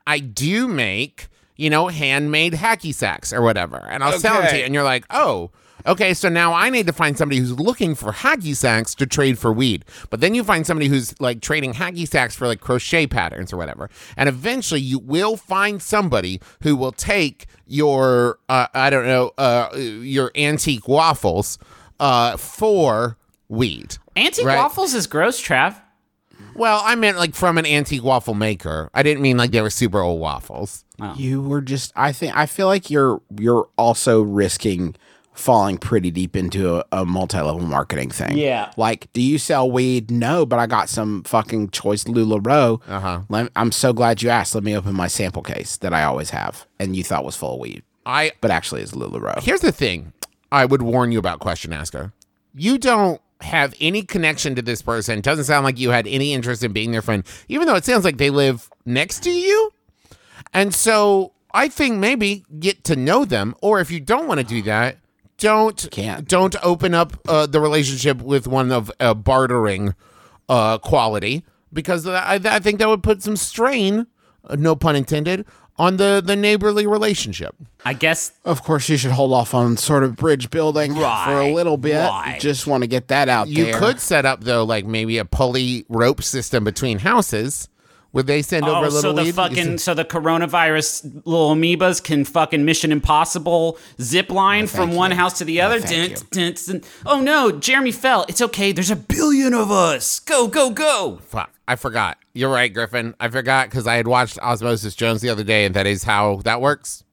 [0.07, 4.59] I do make, you know, handmade hacky sacks or whatever." And I'll sell them to
[4.59, 5.53] you and you're like, "Oh,
[5.87, 9.39] Okay, so now I need to find somebody who's looking for hacky sacks to trade
[9.39, 9.85] for weed.
[10.11, 13.57] But then you find somebody who's like trading hacky sacks for like crochet patterns or
[13.57, 13.91] whatever.
[14.17, 19.71] And eventually you will find somebody who will take your uh, I don't know, uh,
[19.77, 21.59] your antique waffles
[22.01, 23.17] uh, for
[23.49, 23.97] weed.
[24.17, 24.57] Antique Right.
[24.59, 25.77] waffles is gross, Trav.
[26.55, 28.91] Well, I meant like from an antique waffle maker.
[28.93, 30.85] I didn't mean like they were super old waffles.
[31.17, 34.95] You were just I think I feel like you're you're also risking
[35.35, 38.37] falling pretty deep into a, a multi-level marketing thing.
[38.37, 38.71] Yeah.
[38.77, 40.11] Like, do you sell weed?
[40.11, 42.81] No, but I got some fucking choice LuLaRoe.
[42.87, 43.49] Uh-huh.
[43.57, 44.55] I'm so glad you asked.
[44.55, 46.67] Let me open my sample case that I always have.
[46.79, 47.83] And you thought was full of weed.
[48.05, 49.43] I But actually is LuLaRoe.
[49.43, 50.13] Here's the thing
[50.51, 52.13] I would warn you about question asker.
[52.55, 55.21] You don't have any connection to this person.
[55.21, 58.05] Doesn't sound like you had any interest in being their friend, even though it sounds
[58.05, 59.73] like they live next to you.
[60.53, 64.47] And so I think maybe get to know them, or if you don't want to
[64.47, 64.99] do that,
[65.43, 66.27] don't Can't.
[66.29, 69.95] don't open up uh, the relationship with one of uh, bartering
[70.49, 74.07] uh, quality because I, I think that would put some strain,
[74.45, 75.45] uh, no pun intended,
[75.79, 77.55] on the the neighborly relationship.
[77.85, 81.03] I guess Of course, you should hold off on sort of bridge building for a
[81.03, 81.97] Right, little bit.
[81.97, 82.39] right.
[82.41, 83.79] Just want to get that out You there.
[83.79, 87.69] could set up though, like maybe a pulley rope system between houses,
[88.13, 89.35] where they send over Oh, a little so the weed.
[89.35, 94.99] Fucking send- so the coronavirus little amoebas can fucking Mission Impossible zip line from thank
[94.99, 95.81] one house to the other.
[95.81, 96.83] Dun, dun, dun.
[97.05, 98.25] Oh no, Jeremy fell.
[98.29, 98.73] It's okay.
[98.73, 100.21] There's a billion of us.
[100.21, 101.19] Go go go.
[101.23, 102.19] Fuck, I forgot.
[102.35, 103.15] You're right, Griffin.
[103.19, 106.37] I forgot because I had watched Osmosis Jones the other day, and that is how
[106.45, 107.05] that works.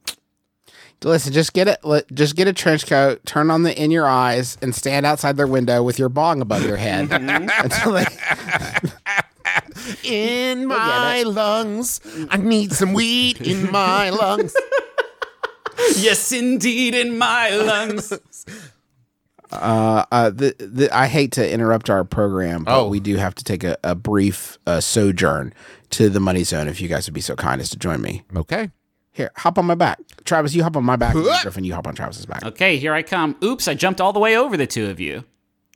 [1.01, 1.79] Listen, just get it.
[2.13, 5.47] Just get a trench coat, turn on the in your eyes, and stand outside their
[5.47, 7.49] window with your bong above your head mm-hmm.
[7.63, 8.05] until they.
[10.03, 14.53] In my lungs, I need some weed in my lungs.
[15.95, 18.13] Yes, indeed, in my lungs.
[19.51, 22.88] Uh, the, the, I hate to interrupt our program, but Oh.
[22.88, 25.53] we do have to take a, a brief uh, sojourn
[25.89, 26.67] to the money zone.
[26.67, 28.69] If you guys would be so kind as to join me Okay.
[29.12, 30.53] here, hop on my back, Travis.
[30.53, 31.63] You hop on my back, Griffin.
[31.63, 32.43] You hop on Travis's back.
[32.45, 33.35] okay, here I come.
[33.43, 35.23] Oops, I jumped all the way over the two of you.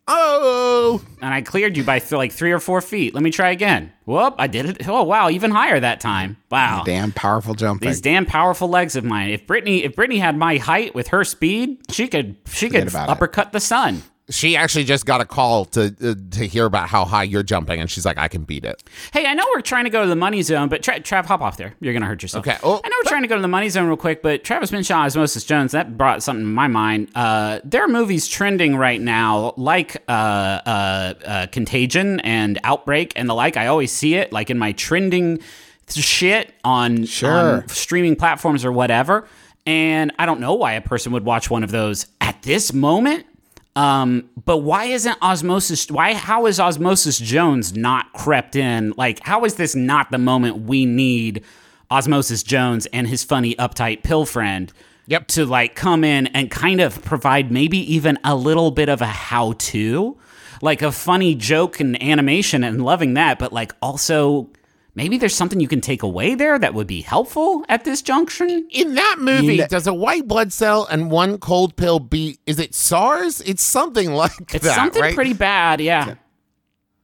[0.05, 3.13] Oh, And I cleared you by th- like three or four feet.
[3.13, 3.91] Let me try again.
[4.05, 4.87] Whoop, I did it.
[4.87, 6.35] Oh wow, even higher that time.
[6.51, 6.83] Wow.
[6.85, 7.87] Damn powerful jumping.
[7.87, 9.29] These damn powerful legs of mine.
[9.29, 13.07] If Britney, if Britney had my height with her speed, she could, she could about
[13.07, 13.11] it.
[13.11, 14.03] uppercut the sun.
[14.29, 17.81] She actually just got a call to uh, to hear about how high you're jumping,
[17.81, 18.81] and she's like, "I can beat it."
[19.11, 21.41] Hey, I know we're trying to go to the money zone, but Tra- Trav, hop
[21.41, 21.73] off there.
[21.81, 22.47] You're gonna hurt yourself.
[22.47, 22.57] Okay.
[22.63, 24.71] Oh, I know we're trying to go to the money zone real quick, but Travis
[24.71, 25.73] mentioned Osmosis Jones.
[25.73, 27.09] That brought something to my mind.
[27.15, 33.29] Uh, there are movies trending right now, like uh, uh, uh, Contagion and Outbreak and
[33.29, 33.57] the like.
[33.57, 35.39] I always see it, like in my trending
[35.89, 37.29] shit on, Sure.
[37.63, 39.27] on streaming platforms or whatever.
[39.65, 43.25] And I don't know why a person would watch one of those at this moment.
[43.75, 45.89] Um, but why isn't Osmosis?
[45.89, 46.13] Why?
[46.13, 48.93] How is Osmosis Jones not crept in?
[48.97, 51.43] Like, how is this not the moment we need
[51.89, 54.71] Osmosis Jones and his funny, uptight pill friend?
[55.07, 55.27] Yep.
[55.29, 59.07] To like come in and kind of provide maybe even a little bit of a
[59.07, 60.17] how-to,
[60.61, 63.39] like a funny joke and animation, and loving that.
[63.39, 64.49] But like also.
[64.95, 68.67] Maybe there's something you can take away there that would be helpful at this junction.
[68.69, 72.39] In that movie, You kn- does a white blood cell and one cold pill beat?
[72.45, 73.41] Is it SARS?
[73.41, 74.55] It's something like that.
[74.55, 75.15] It's that, something right?
[75.15, 76.15] pretty bad, yeah.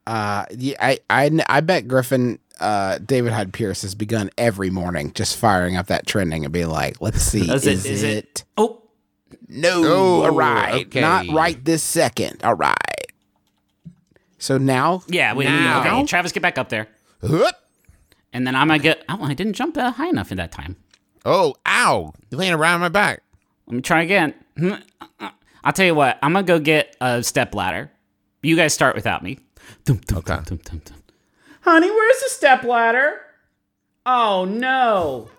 [0.06, 5.12] Uh, yeah, I, I, I bet Griffin, uh, David Hyde Pierce has begun every morning
[5.14, 8.18] just firing up that trending and being like, let's see, Is is, it- is it,
[8.18, 8.84] it- Oh,
[9.48, 11.02] No, Oh, all right, okay.
[11.02, 12.44] not right this second.
[12.44, 12.76] All right.
[14.38, 15.34] So now, yeah.
[15.34, 15.80] We, Now.
[15.82, 16.88] okay, Travis, get back up there.
[17.22, 17.56] Hup.
[18.34, 19.04] And then I'm gonna get.
[19.10, 20.76] Oh, I didn't jump uh, high enough in that time.
[21.26, 22.14] Oh, ow!
[22.30, 23.24] You're laying around my back.
[23.68, 24.34] Let me try again.
[25.64, 26.18] I'll tell you what.
[26.22, 27.92] I'm gonna go get a step ladder.
[28.42, 29.40] You guys start without me.
[29.90, 30.38] Okay.
[31.62, 33.20] Honey, where's the step ladder?
[34.06, 35.30] Oh no,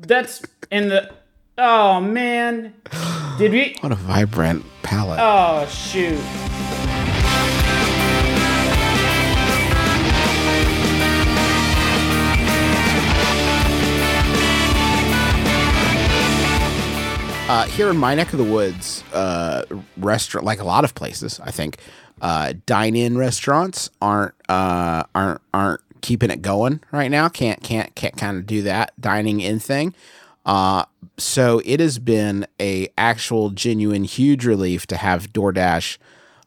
[0.00, 1.12] that's in the.
[1.58, 2.74] Oh man,
[3.38, 3.76] did we?
[3.80, 5.20] what a vibrant palette.
[5.20, 6.18] Oh shoot.
[17.46, 19.64] Uh, here in my neck of the woods, uh,
[19.98, 21.76] restaurant like a lot of places, I think,
[22.22, 27.28] uh, dine-in restaurants aren't uh, aren't aren't keeping it going right now.
[27.28, 29.94] Can't can't can't kind of do that dining in thing.
[30.46, 30.86] Uh,
[31.18, 35.98] so it has been a actual genuine huge relief to have DoorDash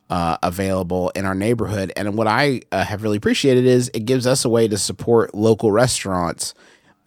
[0.09, 1.93] uh, available in our neighborhood.
[1.95, 5.35] And what I uh, have really appreciated is it gives us a way to support
[5.35, 6.55] local restaurants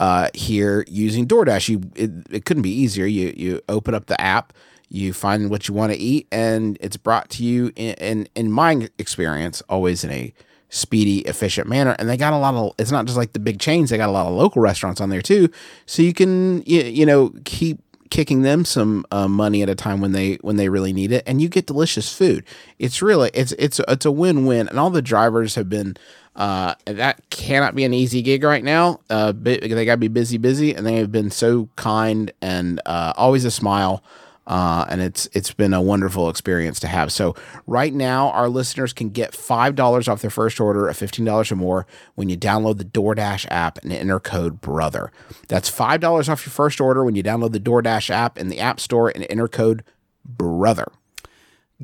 [0.01, 1.69] uh, here using DoorDash.
[1.69, 3.07] You it, it couldn't be easier.
[3.07, 4.53] You you open up the app,
[4.89, 8.51] You find what you want to eat, and it's brought to you in, in in
[8.51, 10.33] my experience always in a
[10.71, 11.95] speedy, efficient manner.
[11.99, 12.73] And they got a lot of.
[12.79, 15.11] It's not just like the big chains; they got a lot of local restaurants on
[15.11, 15.51] there too,
[15.85, 17.79] so you can you, you know keep
[18.11, 21.23] kicking them some uh, money at a time when they when they really need it,
[21.27, 22.45] and you get delicious food.
[22.79, 25.97] It's really it's it's it's a win win, and all the drivers have been.
[26.37, 29.01] Uh, that cannot be an easy gig right now.
[29.11, 33.13] Uh, they got to be busy, busy, and they have been so kind and uh,
[33.17, 34.03] always a smile.
[34.51, 37.13] Uh, and it's it's been a wonderful experience to have.
[37.13, 37.37] So
[37.69, 41.53] right now, our listeners can get five dollars off their first order of fifteen dollars
[41.53, 41.87] or more
[42.17, 45.13] when you download the DoorDash app and enter code BROTHER.
[45.47, 48.59] That's five dollars off your first order when you download the DoorDash app in the
[48.59, 49.85] App Store and enter code
[50.25, 50.91] BROTHER.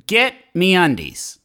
[0.08, 1.38] Get me undies.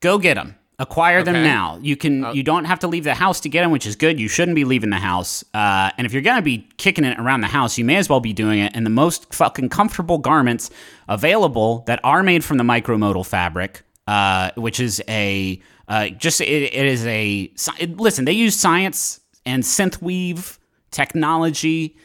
[0.00, 0.56] Go get them.
[0.78, 1.78] Acquire them now.
[1.80, 2.34] You can.
[2.34, 4.18] you don't have to leave the house to get them, which is good.
[4.18, 5.44] You shouldn't be leaving the house.
[5.54, 8.20] Uh, and if you're gonna be kicking it around the house, you may as well
[8.20, 10.70] be doing it in the most fucking comfortable garments
[11.08, 16.46] available that are made from the micromodal fabric, uh, which is a uh, just it,
[16.46, 18.24] it is a it- listen.
[18.24, 20.58] They use science and synth weave
[20.90, 21.96] technology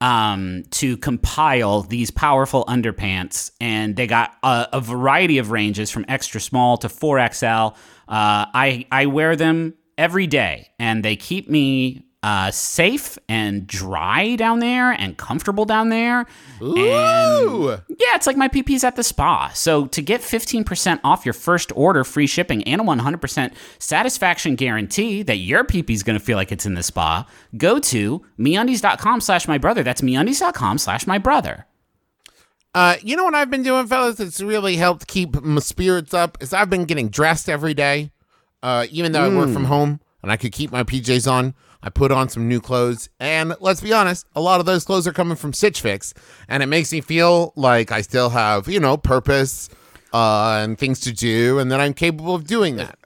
[0.00, 6.04] um, to compile these powerful underpants, and they got a, a variety of ranges from
[6.08, 7.74] extra small to 4XL.
[8.08, 14.34] Uh, I I wear them every day, and they keep me uh, safe and dry
[14.34, 16.26] down there and comfortable down there.
[16.60, 17.68] And Ooh.
[17.88, 19.50] yeah, it's like my PP's at the spa.
[19.54, 25.22] So to get 15% off your first order, free shipping, and a 100% satisfaction guarantee
[25.22, 29.46] that your PP's going to feel like it's in the spa, go to meundies.com slash
[29.46, 29.84] my brother.
[29.84, 31.66] That's meundies.com slash my brother.
[32.76, 34.20] Uh, you know what I've been doing, fellas?
[34.20, 36.36] It's really helped keep my spirits up.
[36.42, 38.12] Is I've been getting dressed every day,
[38.62, 41.54] uh, even though I work from home and I could keep my PJs on.
[41.82, 45.06] I put on some new clothes, and let's be honest, a lot of those clothes
[45.06, 46.12] are coming from Stitch Fix,
[46.48, 49.70] and it makes me feel like I still have, you know, purpose
[50.12, 52.98] uh, and things to do, and that I'm capable of doing that.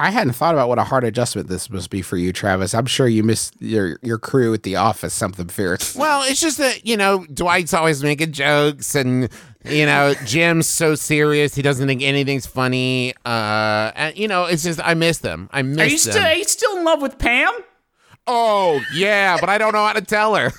[0.00, 2.74] I hadn't thought about what a hard adjustment this must be for you, Travis.
[2.74, 5.94] I'm sure you miss your your crew at the office something fierce.
[6.00, 9.28] Well, it's just that, you know, Dwight's always making jokes and,
[9.64, 11.54] you know, Jim's so serious.
[11.54, 13.12] He doesn't think anything's funny.
[13.26, 15.50] Uh, and, you know, it's just, I miss them.
[15.52, 16.12] I miss Are you, them.
[16.12, 17.52] still, are you still in love with Pam?
[18.26, 20.52] oh, yeah, but I don't know how to tell her.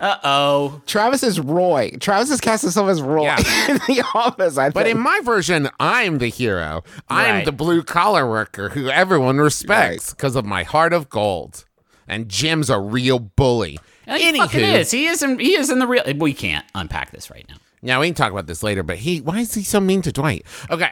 [0.00, 0.82] Uh oh.
[0.86, 1.90] Travis is Roy.
[2.00, 3.36] Travis is cast himself as Roy Yeah.
[3.68, 4.58] in the office.
[4.58, 4.74] I think.
[4.74, 6.82] But in my version, I'm the hero.
[7.08, 7.44] I'm Right.
[7.44, 11.64] the blue collar worker who everyone respects because of my heart of gold.
[12.08, 13.78] And Jim's a real bully.
[14.06, 14.90] He fucking is.
[14.90, 16.02] He is in, he is in the real.
[16.18, 17.56] We can't unpack this right now.
[17.80, 20.12] Now we can talk about this later, but he why is he so mean to
[20.12, 20.44] Dwight?
[20.70, 20.90] Okay.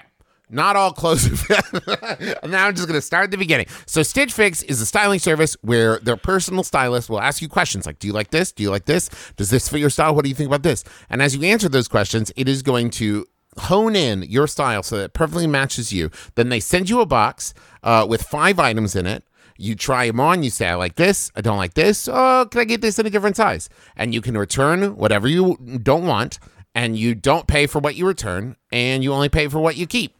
[0.50, 1.48] Not all clothes.
[1.48, 3.66] now I'm just gonna start at the beginning.
[3.86, 7.86] So Stitch Fix is a styling service where their personal stylist will ask you questions
[7.86, 8.50] like, Do you like this?
[8.52, 9.10] Do you like this?
[9.36, 10.14] Does this fit your style?
[10.14, 10.84] What do you think about this?
[11.08, 13.26] And as you answer those questions, it is going to
[13.58, 16.10] hone in your style so that it perfectly matches you.
[16.34, 19.24] Then they send you a box uh, with five items in it.
[19.56, 20.42] You try them on.
[20.42, 21.30] You say, I like this.
[21.36, 22.08] I don't like this.
[22.10, 23.68] Oh, can I get this in a different size?
[23.96, 26.38] And you can return whatever you don't want,
[26.74, 29.86] and you don't pay for what you return, and you only pay for what you
[29.86, 30.14] keep.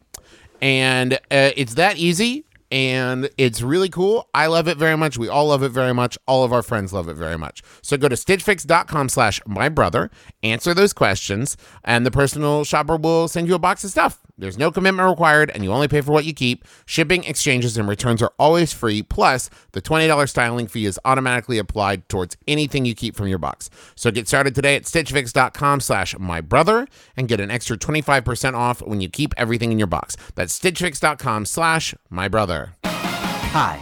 [0.61, 4.29] And uh, it's that easy, and it's really cool.
[4.33, 5.17] I love it very much.
[5.17, 6.17] We all love it very much.
[6.27, 7.61] All of our friends love it very much.
[7.81, 10.09] So go to stitchfix.com slash my brother,
[10.43, 14.19] answer those questions, and the personal shopper will send you a box of stuff.
[14.41, 16.65] There's no commitment required, and you only pay for what you keep.
[16.87, 19.03] Shipping, exchanges, and returns are always free.
[19.03, 23.69] Plus, the $20 styling fee is automatically applied towards anything you keep from your box.
[23.93, 28.81] So get started today at stitchfix.com slash my brother and get an extra 25% off
[28.81, 30.17] when you keep everything in your box.
[30.33, 32.73] That's stitchfix.com slash my brother.
[32.83, 33.79] Hi,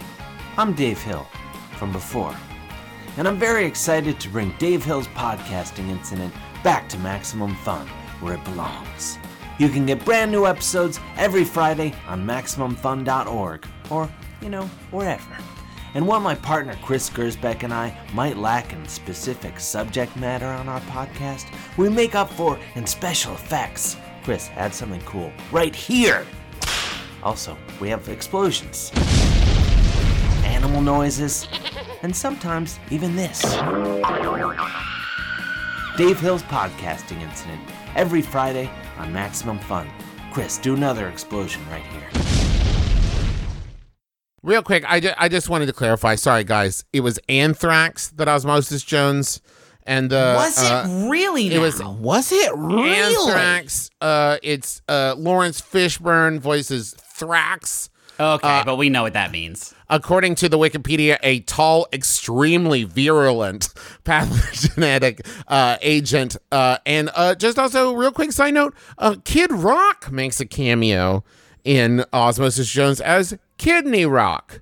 [0.58, 1.26] I'm Dave Hill
[1.78, 2.36] from before,
[3.16, 7.86] and I'm very excited to bring Dave Hill's podcasting incident back to Maximum Fun,
[8.20, 9.18] where it belongs.
[9.60, 15.36] You can get brand new episodes every Friday on MaximumFun.org, or, you know, wherever.
[15.92, 20.66] And while my partner Chris Gersbeck and I might lack in specific subject matter on
[20.66, 21.44] our podcast,
[21.76, 23.98] we make up for in special effects.
[24.24, 26.24] Chris, add something cool right here.
[27.22, 28.90] Also, we have explosions
[30.42, 31.46] animal noises,
[32.02, 33.44] and sometimes even this.
[36.00, 37.60] Dave Hill's podcasting incident
[37.94, 39.86] every Friday on Maximum Fun.
[40.32, 42.08] Chris, do another explosion right here.
[44.42, 46.14] Real quick, I, ju- I just wanted to clarify.
[46.14, 46.86] Sorry, guys.
[46.94, 49.42] It was Anthrax that Osmosis Jones
[49.82, 51.52] and uh, Was it uh, really?
[51.52, 52.92] it was- was it really?
[52.92, 53.90] Anthrax.
[54.00, 57.89] Uh, it's uh, Laurence Fishburne voices Thrax.
[58.20, 59.74] Okay, but we know what that means.
[59.88, 63.68] according to the Wikipedia, a tall, extremely virulent
[64.04, 66.36] pathogenic uh, agent.
[66.52, 71.24] Uh, and uh, just also, real quick side note: uh, Kid Rock makes a cameo
[71.64, 74.60] in Osmosis Jones as Kidney Rock.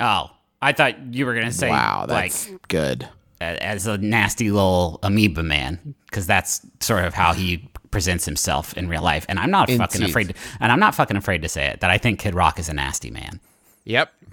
[0.00, 0.30] Oh,
[0.62, 3.08] I thought you were gonna say Wow, that's like good.
[3.40, 8.88] as a nasty little amoeba man, because that's sort of how he presents himself in
[8.88, 9.24] real life.
[9.28, 10.30] And I'm not fucking afraid.
[10.30, 12.68] To, and I'm not fucking afraid to say it that I think Kid Rock is
[12.68, 13.38] a nasty man.
[13.84, 14.12] Yep.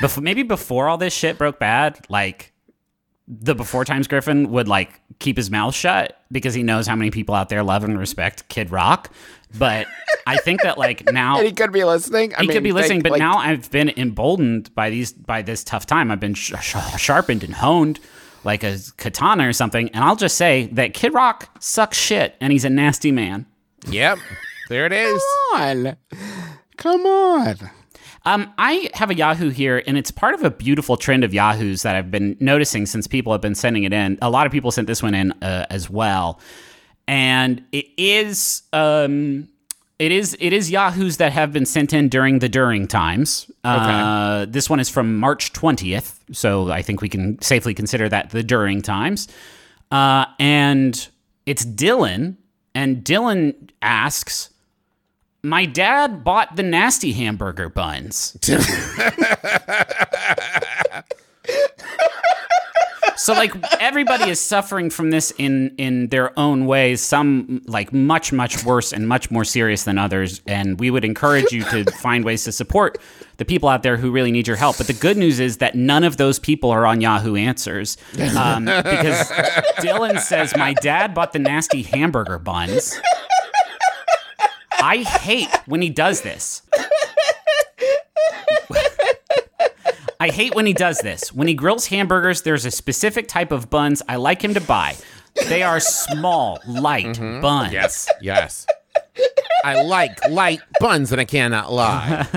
[0.00, 2.52] Bef- maybe before all this shit broke bad, like
[3.28, 7.12] the before times Griffin would like keep his mouth shut because he knows how many
[7.12, 9.12] people out there love and respect Kid Rock.
[9.56, 9.86] But
[10.26, 12.34] I think that like now And he could be listening.
[12.34, 15.42] I he mean, could be listening, but like, now I've been emboldened by these by
[15.42, 16.10] this tough time.
[16.10, 18.00] I've been sh- sh- sharpened and honed
[18.46, 19.90] like a katana or something.
[19.90, 23.44] And I'll just say that Kid Rock sucks shit, and he's a nasty man.
[23.88, 24.18] Yep.
[24.68, 25.22] There it is.
[25.52, 25.96] Come on,
[26.76, 27.56] come on.
[28.24, 31.82] Um, I have a Yahoo here, and it's part of a beautiful trend of Yahoos
[31.82, 34.18] that I've been noticing since people have been sending it in.
[34.20, 36.40] A lot of people sent this one in uh, as well,
[37.06, 39.48] and it is um,
[39.98, 43.50] it is it is Yahoos that have been sent in during the during times.
[43.64, 48.30] Uh, this one is from March twentieth, so I think we can safely consider that
[48.30, 49.28] the during times.
[49.90, 51.08] Uh, and
[51.46, 52.36] it's Dylan,
[52.74, 54.50] and Dylan asks.
[55.42, 58.36] My dad bought the nasty hamburger buns.
[63.16, 68.32] so like everybody is suffering from this in in their own ways some like much
[68.32, 72.24] much worse and much more serious than others and we would encourage you to find
[72.24, 72.98] ways to support
[73.38, 75.74] the people out there who really need your help but the good news is that
[75.74, 77.96] none of those people are on yahoo answers
[78.36, 79.30] um, because
[79.80, 82.98] dylan says my dad bought the nasty hamburger buns
[84.78, 86.62] I hate when he does this.
[90.26, 91.32] I hate when he does this.
[91.32, 94.96] When he grills hamburgers, there's a specific type of buns I like him to buy.
[95.46, 97.40] They are small, light mm-hmm.
[97.40, 97.72] buns.
[97.72, 98.10] Yes.
[98.20, 98.66] Yes.
[99.64, 102.26] I like light buns, and I cannot lie.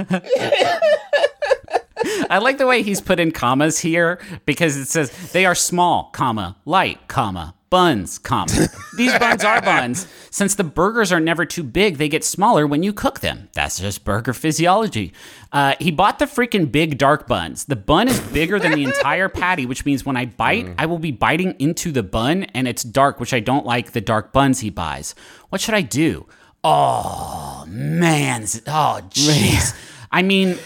[2.29, 6.11] I like the way he's put in commas here because it says they are small,
[6.13, 8.67] comma, light, comma, buns, comma.
[8.97, 10.07] These buns are buns.
[10.31, 13.49] Since the burgers are never too big, they get smaller when you cook them.
[13.53, 15.13] That's just burger physiology.
[15.51, 17.65] Uh, he bought the freaking big dark buns.
[17.65, 20.99] The bun is bigger than the entire patty, which means when I bite, I will
[20.99, 24.59] be biting into the bun and it's dark, which I don't like the dark buns
[24.59, 25.15] he buys.
[25.49, 26.27] What should I do?
[26.63, 28.43] Oh, man.
[28.67, 29.75] Oh, jeez.
[30.11, 30.57] I mean,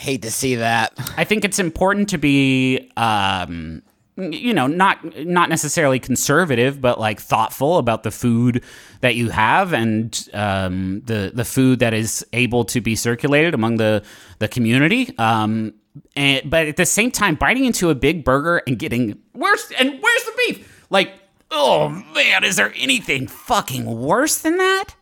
[0.00, 0.94] Hate to see that.
[1.18, 3.82] I think it's important to be, um,
[4.20, 8.62] you know, not not necessarily conservative, but like thoughtful about the food
[9.00, 13.76] that you have and um, the the food that is able to be circulated among
[13.76, 14.02] the
[14.38, 15.16] the community.
[15.18, 15.74] Um,
[16.16, 20.00] and but at the same time, biting into a big burger and getting where's and
[20.00, 20.86] where's the beef?
[20.90, 21.12] Like,
[21.50, 24.94] oh man, is there anything fucking worse than that?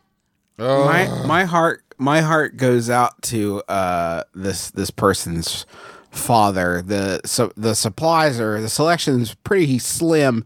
[0.57, 5.65] My my heart my heart goes out to uh this this person's
[6.11, 6.81] father.
[6.81, 10.45] The so the supplies are the selection's pretty slim.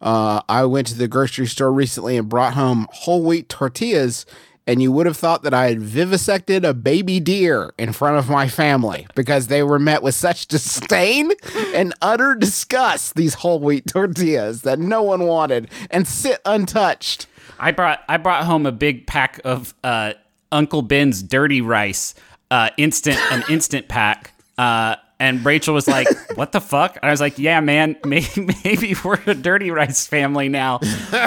[0.00, 4.26] Uh, I went to the grocery store recently and brought home whole wheat tortillas,
[4.66, 8.28] and you would have thought that I had vivisected a baby deer in front of
[8.28, 11.30] my family because they were met with such disdain
[11.74, 13.14] and utter disgust.
[13.14, 17.26] These whole wheat tortillas that no one wanted and sit untouched.
[17.58, 20.12] I brought I brought home a big pack of uh,
[20.52, 22.14] Uncle Ben's dirty rice,
[22.50, 24.32] uh, instant an instant pack.
[24.58, 28.48] Uh, and Rachel was like, "What the fuck?" And I was like, "Yeah, man, maybe,
[28.64, 30.78] maybe we're a dirty rice family now.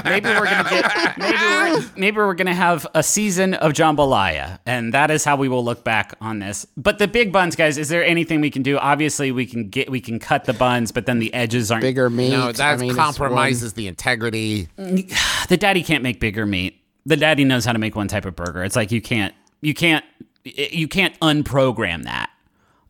[0.04, 4.94] Maybe we're gonna get maybe we're, maybe we're gonna have a season of jambalaya, and
[4.94, 6.68] that is how we will look back on this.
[6.78, 8.78] But the big buns, guys, is there anything we can do?
[8.78, 12.10] Obviously, we can get we can cut the buns, but then the edges aren't Bigger
[12.10, 12.32] meat.
[12.32, 14.68] No, I that mean, compromises the integrity.
[14.78, 16.76] the daddy can't make bigger meat.
[17.06, 18.64] The daddy knows how to make one type of burger.
[18.64, 20.06] It's like you can't you can't
[20.44, 22.30] you can't unprogram that.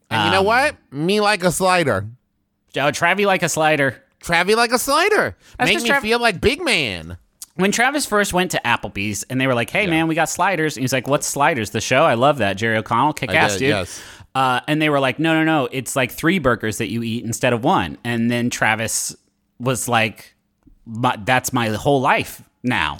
[0.09, 0.75] And you know what?
[0.91, 2.07] Me like a slider.
[2.75, 4.03] Oh, Travie like a slider.
[4.23, 5.35] Travie like a slider.
[5.57, 7.17] That's Make me Trav- feel like big man.
[7.55, 10.77] When Travis first went to Applebee's and they were like, "Hey man, we got sliders,"
[10.77, 11.71] and he's like, "What's sliders?
[11.71, 12.03] The show?
[12.03, 13.69] I love that." Jerry O'Connell, kick ass, did, dude.
[13.69, 14.01] yes.
[14.35, 17.23] Uh, and they were like, "No, no, no, it's like three burgers that you eat
[17.25, 19.15] instead of one." And then Travis
[19.59, 20.35] was like,
[20.85, 22.99] "My- "That's my whole life now.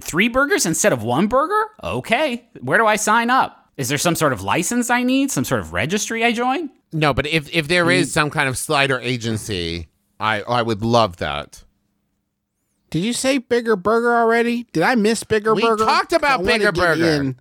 [0.00, 1.66] Three burgers instead of one burger?
[1.82, 3.57] Okay, where do I sign up?
[3.78, 5.30] Is there some sort of license I need?
[5.30, 8.06] Some sort of registry I join?" No, but if if there Mm.
[8.06, 9.88] some kind of slider agency,
[10.20, 11.64] I I would love that.
[12.90, 14.66] Did you say bigger burger already?
[14.72, 15.84] Did I miss bigger We burger?
[15.84, 17.04] We talked about Bigger Burger.
[17.22, 17.36] in-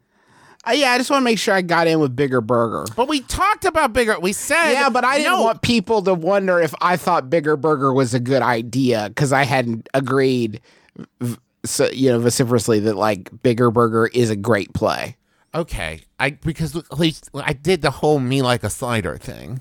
[0.68, 2.86] Uh, yeah, I just want to make sure I got in with bigger burger.
[2.98, 4.20] But we talked about bigger.
[4.20, 7.56] We said Yeah, but I didn't no, want people to wonder if I thought bigger
[7.56, 10.60] burger was a good idea because I hadn't agreed,
[11.22, 15.16] v- so, you know, vociferously that like bigger burger is a great play.
[15.58, 19.60] Okay, I because at least I did the whole me like a slider thing.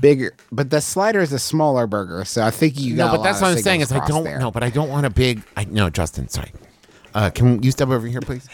[0.00, 3.06] Bigger, but the slider is a smaller burger, so I think you got.
[3.06, 4.38] No, a but that's lot what I'm saying is I don't crossed there.
[4.38, 5.42] know, but I don't want a big.
[5.56, 6.28] I no, Justin.
[6.28, 6.52] Sorry.
[7.14, 8.46] Uh, can you step over here, please?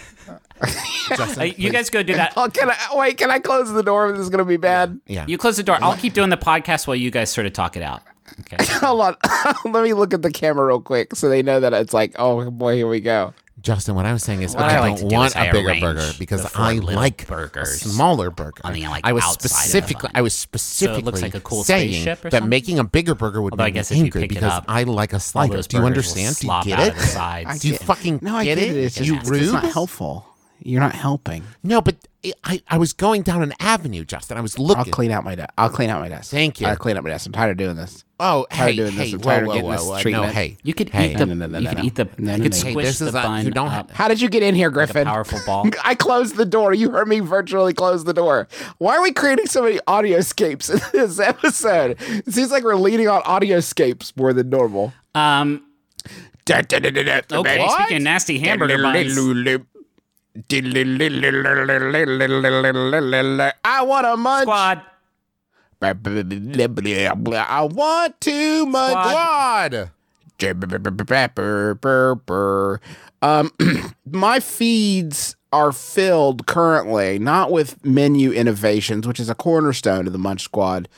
[1.08, 1.72] Justin, Hey, you please.
[1.72, 2.32] guys go do that.
[2.36, 3.18] Oh, can I wait?
[3.18, 4.12] Can I close the door?
[4.12, 5.00] This is gonna be bad.
[5.06, 5.26] Yeah.
[5.26, 5.76] You close the door.
[5.82, 8.02] I'll keep doing the podcast while you guys sort of talk it out.
[8.40, 8.64] Okay.
[8.78, 9.16] Hold on.
[9.72, 12.50] Let me look at the camera real quick so they know that it's like, oh
[12.50, 13.34] boy, here we go.
[13.60, 15.52] Justin, what I was saying is What I, I don't do want is I a
[15.52, 18.60] bigger burger because I like burgers a smaller burger.
[18.64, 20.10] on the, like, I was outside of the specifically.
[20.14, 22.48] I was specifically it looks like a cool saying that something?
[22.48, 25.12] making a bigger burger would Although I make guess me angry because up, I like
[25.12, 25.62] a All slider.
[25.62, 26.36] Do you understand?
[26.36, 26.94] Do you get it?
[26.94, 27.58] of.
[27.60, 28.76] Do you fucking No, I get get it?
[28.76, 28.84] it.
[28.84, 30.26] It's you just it's not helpful.
[30.60, 31.42] You're not helping.
[31.62, 31.96] No, but
[32.44, 34.38] I, I was going down an avenue, Justin.
[34.38, 34.78] I was looking.
[34.78, 35.50] I'll clean out my desk.
[35.58, 36.30] I'll clean out my desk.
[36.30, 36.66] Thank you.
[36.66, 37.26] I'll clean out my desk.
[37.26, 38.02] I'm tired of doing this.
[38.18, 39.12] Oh, Tired hey, of doing hey, this.
[39.14, 40.26] I'm whoa, tired of getting whoa, this whoa, treatment.
[40.28, 41.10] No, hey, You could hey.
[41.12, 41.26] eat the.
[41.26, 41.84] No, no, no, you no, could no.
[41.84, 42.08] eat the.
[42.16, 42.58] No, you could no.
[42.58, 44.42] Hey, squish this the is a- bun you don't up have- How did you get
[44.42, 45.04] in here, like a Griffin?
[45.04, 45.66] powerful ball.
[45.84, 46.72] I closed the door.
[46.72, 48.48] You heard me virtually close the door.
[48.78, 51.96] Why are we creating so many audioscapes in this episode?
[52.00, 54.94] It seems like we're leaning on audioscapes more than normal.
[55.14, 55.66] Um.
[56.48, 56.62] Okay.
[57.32, 59.16] Okay, Speaking of nasty hamburger buns.
[63.64, 64.42] I want a munch.
[64.42, 64.82] Squad.
[67.48, 68.92] I want to munch.
[68.92, 69.90] Squad.
[73.22, 73.50] Um,
[74.10, 80.18] my feeds are filled currently not with menu innovations, which is a cornerstone of the
[80.18, 80.88] Munch Squad,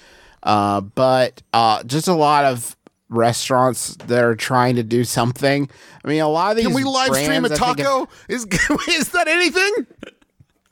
[0.44, 2.74] uh, but uh, just a lot of
[3.08, 5.68] restaurants that are trying to do something.
[6.04, 6.66] I mean, a lot of these.
[6.66, 8.08] Can we live stream a brands, I think, taco?
[8.28, 8.44] Is
[8.88, 9.86] is that anything?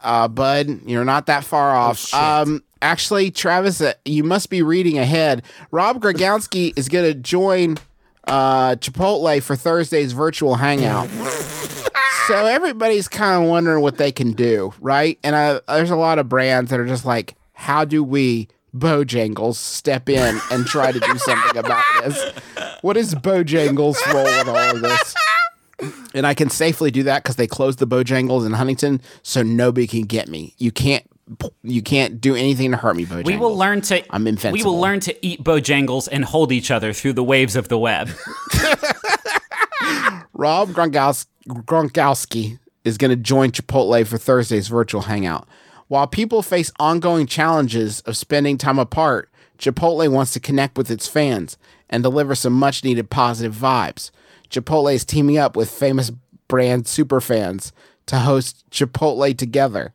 [0.04, 1.98] uh, bud, you're not that far off.
[1.98, 2.14] shit.
[2.20, 5.42] um, actually, Travis, uh, you must be reading ahead.
[5.70, 7.78] Rob Gragowski is going to join
[8.28, 11.08] uh, Chipotle for Thursday's virtual hangout.
[12.28, 15.18] so everybody's kind of wondering what they can do, right?
[15.24, 18.48] And uh, there's a lot of brands that are just like, how do we?
[18.76, 22.32] Bojangles step in and try to do something about this.
[22.82, 25.14] What is Bojangles' role in all of this?
[26.14, 29.86] and I can safely do that because they closed the Bojangles in Huntington, so nobody
[29.86, 30.54] can get me.
[30.58, 31.04] You can't,
[31.62, 33.26] you can't do anything to hurt me, Bojangles.
[33.26, 34.04] We will learn to.
[34.14, 37.68] I'm We will learn to eat Bojangles and hold each other through the waves of
[37.68, 38.08] the web.
[40.32, 45.48] Rob Gronkowski, Gronkowski is going to join Chipotle for Thursday's virtual hangout.
[45.88, 51.06] While people face ongoing challenges of spending time apart, Chipotle wants to connect with its
[51.06, 51.56] fans
[51.90, 54.10] and deliver some much needed positive vibes.
[54.50, 56.10] Chipotle is teaming up with famous
[56.48, 57.72] brand superfans
[58.06, 59.92] to host Chipotle Together.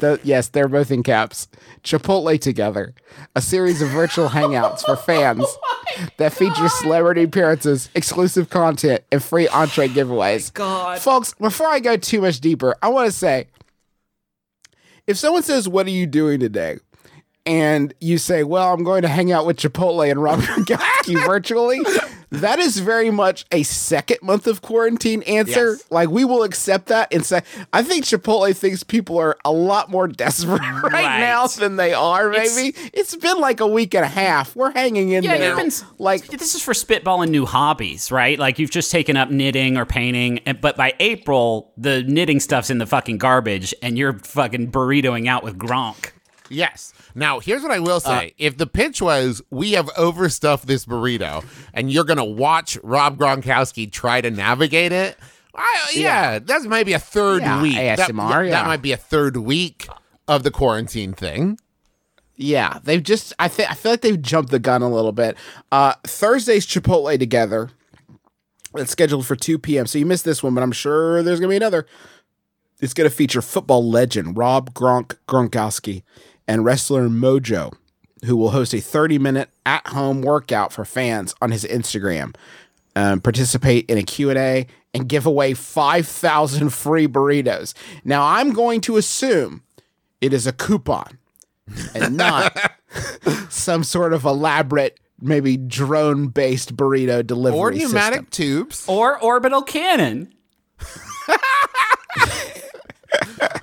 [0.00, 1.48] Th- yes, they're both in caps.
[1.82, 2.94] Chipotle Together,
[3.34, 5.44] a series of virtual hangouts for fans
[6.18, 10.52] that features celebrity appearances, exclusive content, and free entree giveaways.
[10.52, 10.98] God.
[10.98, 13.46] Folks, before I go too much deeper, I want to say
[15.10, 16.78] if someone says, What are you doing today?
[17.46, 21.80] and you say, Well, I'm going to hang out with Chipotle and Robert Gronkowski virtually,
[22.30, 25.72] that is very much a second month of quarantine answer.
[25.72, 25.84] Yes.
[25.90, 29.90] Like, we will accept that and say, I think Chipotle thinks people are a lot
[29.90, 31.18] more desperate right, Right.
[31.20, 32.76] now than they are, It's- maybe.
[32.92, 34.54] it's been like a week and a half.
[34.54, 35.56] We're hanging in Yeah, there.
[35.56, 38.38] been like, this is for spitballing new hobbies, right?
[38.38, 42.78] Like you've just taken up knitting or painting, but by April, the knitting stuff's in
[42.78, 46.10] the fucking garbage, and you're fucking burritoing out with Gronk.
[46.48, 46.92] Yes.
[47.14, 48.34] Now, here's what I will Uh, say.
[48.38, 51.44] if the pitch was, we have overstuffed this burrito,
[51.74, 55.18] and you're going to watch Rob Gronkowski try to navigate it,
[55.54, 57.74] I, yeah, that's maybe a third Yeah, week.
[57.74, 58.66] That- ASMR, that, yeah.
[58.66, 59.88] might be a third week
[60.28, 61.58] of the quarantine thing.
[62.36, 65.36] Yeah, they've just I think I feel like they've jumped the gun a little bit.
[65.70, 67.68] Uh Thursday's Chipotle together.
[68.76, 69.86] It's scheduled for 2 p.m.
[69.86, 71.84] So you missed this one, but I'm sure there's gonna be another.
[72.80, 76.02] It's gonna feature football legend Rob Gronk Gronkowski
[76.50, 77.72] and wrestler Mojo,
[78.24, 82.34] who will host a 30 minute at home workout for fans on his Instagram.
[82.96, 87.72] Um, participate in a Q&A and give away 5,000 free burritos.
[88.04, 89.62] Now I'm going to assume
[90.20, 91.18] it is a coupon
[91.94, 92.58] and not
[93.48, 98.26] some sort of elaborate, maybe drone based burrito delivery Or pneumatic system.
[98.30, 98.84] tubes.
[98.88, 100.34] Or orbital cannon.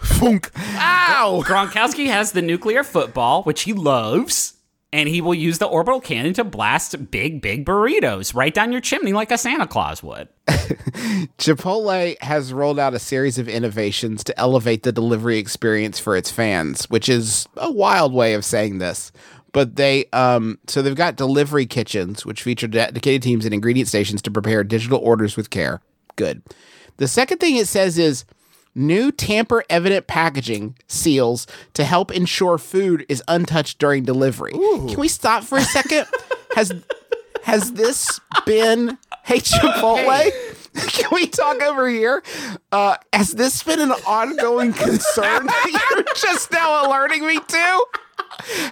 [0.01, 0.51] Funk.
[0.55, 1.43] Ow!
[1.45, 4.53] Gronkowski has the nuclear football, which he loves,
[4.91, 8.81] and he will use the orbital cannon to blast big, big burritos right down your
[8.81, 10.27] chimney like a Santa Claus would.
[11.37, 16.31] Chipotle has rolled out a series of innovations to elevate the delivery experience for its
[16.31, 19.11] fans, which is a wild way of saying this.
[19.53, 24.21] But they, um, so they've got delivery kitchens, which feature dedicated teams and ingredient stations
[24.23, 25.81] to prepare digital orders with care.
[26.15, 26.41] Good.
[26.97, 28.25] The second thing it says is
[28.77, 34.51] new tamper evident packaging seals to help ensure food is untouched during delivery.
[34.53, 36.05] Can we stop for a second?
[36.55, 36.73] has
[37.43, 40.31] has this been hey Chipotle?
[40.77, 42.21] Can we talk over here?
[42.71, 47.85] Uh, has this been an ongoing concern that you're just now alerting me to?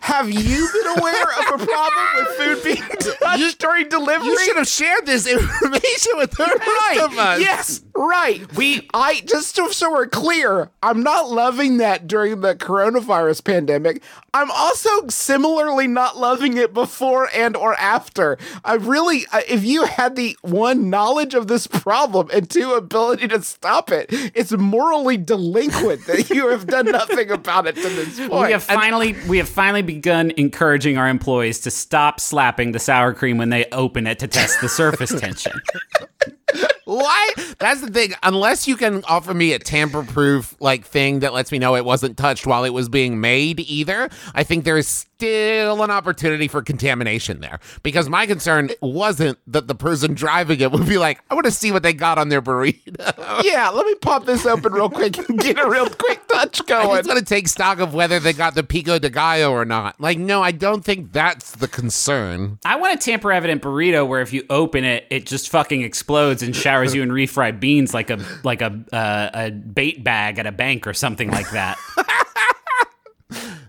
[0.02, 4.28] Have you been aware of a problem with food being touched during delivery?
[4.28, 7.00] You should have shared this information with the rest right.
[7.02, 7.40] of us.
[7.40, 8.54] Yes, right.
[8.56, 10.70] We, I just so, so we're clear.
[10.82, 14.02] I'm not loving that during the coronavirus pandemic.
[14.34, 18.38] I'm also similarly not loving it before and or after.
[18.64, 23.30] I really, uh, if you had the one knowledge of this problem and two ability
[23.30, 28.20] to stop it, it's morally delinquent that you have done nothing about it to this
[28.20, 28.48] point.
[28.48, 33.14] We have finally we have finally begun encouraging our employees to stop slapping the sour
[33.14, 35.54] cream when they open it to test the surface tension.
[36.86, 37.32] Why?
[37.60, 38.14] That's the thing.
[38.24, 42.18] Unless you can offer me a tamper-proof like thing that lets me know it wasn't
[42.18, 46.62] touched while it was being made, either, I think there is still an opportunity for
[46.62, 47.60] contamination there.
[47.84, 51.52] Because my concern wasn't that the person driving it would be like, "I want to
[51.52, 55.18] see what they got on their burrito." yeah, let me pop this open real quick
[55.18, 56.98] and get a real quick touch I going.
[56.98, 60.00] just want to take stock of whether they got the pico de gallo or not.
[60.00, 62.60] Like, no, I don't think that's the concern.
[62.66, 66.44] I want a tamper evident burrito where if you open it, it just fucking explodes
[66.46, 70.46] and showers you in refried beans like a like a uh, a bait bag at
[70.46, 71.78] a bank or something like that.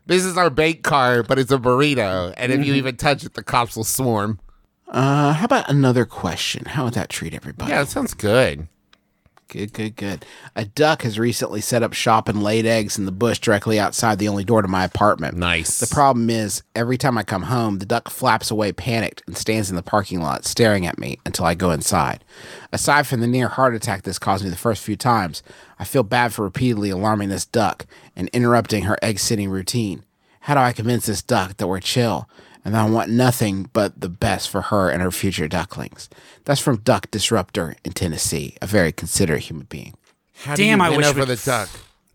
[0.06, 3.34] This is our bait car, but it's a burrito, and if you even touch it,
[3.34, 4.38] the cops will swarm.
[4.86, 6.64] Uh, how about another question?
[6.64, 7.72] How would that treat everybody?
[7.72, 8.68] Yeah, that sounds good.
[9.48, 10.24] Good, good, good.
[10.56, 14.18] A duck has recently set up shop and laid eggs in the bush directly outside
[14.18, 15.36] the only door to my apartment.
[15.36, 15.78] Nice.
[15.78, 19.70] The problem is, every time I come home, the duck flaps away panicked and stands
[19.70, 22.24] in the parking lot staring at me until I go inside.
[22.72, 25.44] Aside from the near heart attack this caused me the first few times,
[25.78, 27.86] I feel bad for repeatedly alarming this duck
[28.16, 30.04] and interrupting her egg sitting routine.
[30.40, 32.28] How do I convince this duck that we're chill
[32.66, 36.08] and I want nothing but the best for her and her future ducklings?
[36.44, 39.94] That's from Duck Disruptor in Tennessee, a very considerate human being.
[40.44, 41.68] How do Damn, you I wish over we- the duck,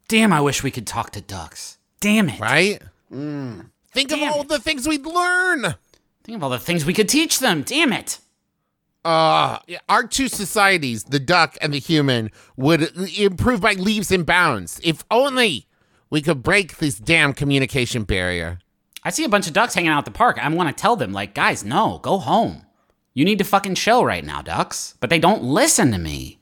[0.08, 1.78] Damn, I wish we could talk to ducks.
[2.02, 2.40] Damn it.
[2.40, 2.82] right?
[3.10, 4.50] Think Damn of all it.
[4.50, 5.76] the things we'd learn.
[6.24, 7.62] Think of all the things we could teach them.
[7.64, 8.20] Damn it.
[9.04, 9.58] Uh,
[9.90, 14.80] our two societies, the duck and the human, would improve by leaps and bounds.
[14.84, 15.66] If only
[16.10, 18.60] we could break this damn communication barrier.
[19.04, 20.38] I see a bunch of ducks hanging out at the park.
[20.44, 22.66] I want to tell them, like, guys, no, go home.
[23.14, 24.96] You need to fucking chill right now, ducks.
[25.00, 26.40] But they don't listen to me.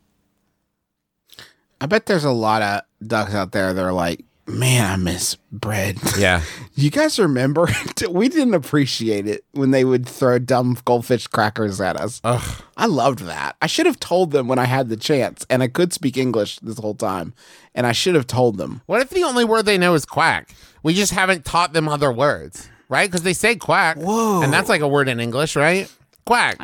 [1.82, 5.36] I bet there's a lot of ducks out there that are like, man, I miss
[5.52, 5.98] bread.
[6.18, 6.42] Yeah.
[6.76, 7.68] You guys remember?
[8.10, 12.20] we didn't appreciate it when they would throw dumb goldfish crackers at us.
[12.26, 12.64] Ugh.
[12.76, 13.56] I loved that.
[13.62, 16.60] I should have told them when I had the chance, and I could speak English
[16.60, 17.34] this whole time,
[17.74, 18.82] and I should have told them.
[18.86, 20.54] What if the only word they know is quack?
[20.84, 23.10] We just haven't taught them other words, right?
[23.10, 23.98] Because they say quack.
[23.98, 24.42] Whoa.
[24.42, 25.92] And that's like a word in English, right?
[26.26, 26.58] Quack.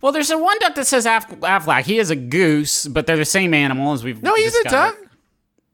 [0.00, 1.84] Well, there's a one duck that says Af- Aflac.
[1.84, 4.22] He is a goose, but they're the same animal as we've.
[4.22, 4.96] No, he's a duck.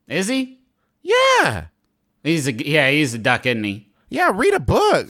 [0.07, 0.59] Is he?
[1.03, 1.65] Yeah.
[2.23, 2.91] He's a yeah.
[2.91, 3.89] He's a duck, isn't he?
[4.09, 5.09] Yeah, read a book.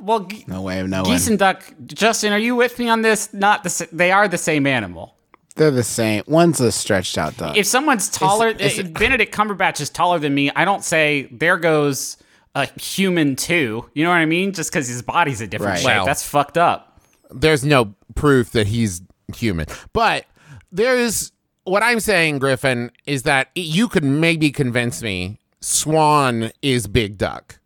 [0.00, 1.04] Well, ge- No way of knowing.
[1.06, 1.62] geese and duck.
[1.86, 3.32] Justin, are you with me on this?
[3.34, 3.68] Not the.
[3.68, 5.16] s- They are the same animal.
[5.54, 6.22] They're the same.
[6.26, 7.56] One's a stretched out duck.
[7.56, 10.50] If someone's taller, is if Benedict Cumberbatch is taller than me.
[10.56, 12.16] I don't say there goes
[12.54, 13.88] a human too.
[13.94, 14.52] You know what I mean?
[14.52, 15.78] Just because his body's a different Right.
[15.80, 15.86] shape.
[15.86, 17.00] Well- That's fucked up.
[17.30, 19.02] There's no proof that he's
[19.34, 19.66] human.
[19.92, 20.26] But
[20.70, 21.32] there's
[21.64, 27.58] what I'm saying, Griffin, is that you could maybe convince me Swan is Big Duck,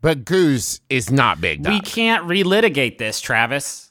[0.00, 1.72] but Goose is not Big Duck.
[1.72, 3.90] We can't relitigate this, Travis.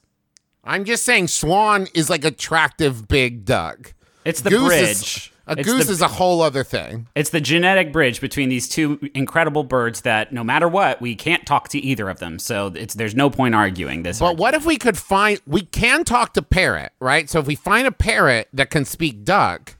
[0.63, 3.93] I'm just saying Swan is like attractive Big Duck.
[4.25, 4.91] It's the goose bridge.
[4.91, 7.07] Is, a It's goose the- is a whole other thing.
[7.15, 11.45] It's the genetic bridge between these two incredible birds that no matter what, we can't
[11.47, 12.37] talk to either of them.
[12.37, 14.19] So it's there's no point arguing this.
[14.19, 15.39] But what if we could find?
[15.47, 17.27] We can talk to parrot, right?
[17.29, 19.77] So if we find a parrot that can speak duck,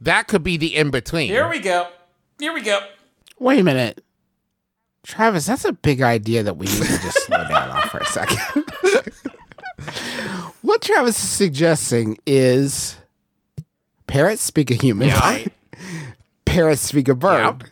[0.00, 1.28] that could be the in between.
[1.28, 1.88] Here we go.
[2.38, 2.80] Here we go.
[3.38, 4.04] Wait a minute.
[5.04, 8.04] Travis, that's a big idea that we need to just slow down on for a
[8.06, 8.64] second.
[10.62, 12.96] what Travis is suggesting is
[14.06, 15.52] parrots speak a human, right?
[16.44, 17.62] Parrots speak a bird.
[17.62, 17.70] Yep.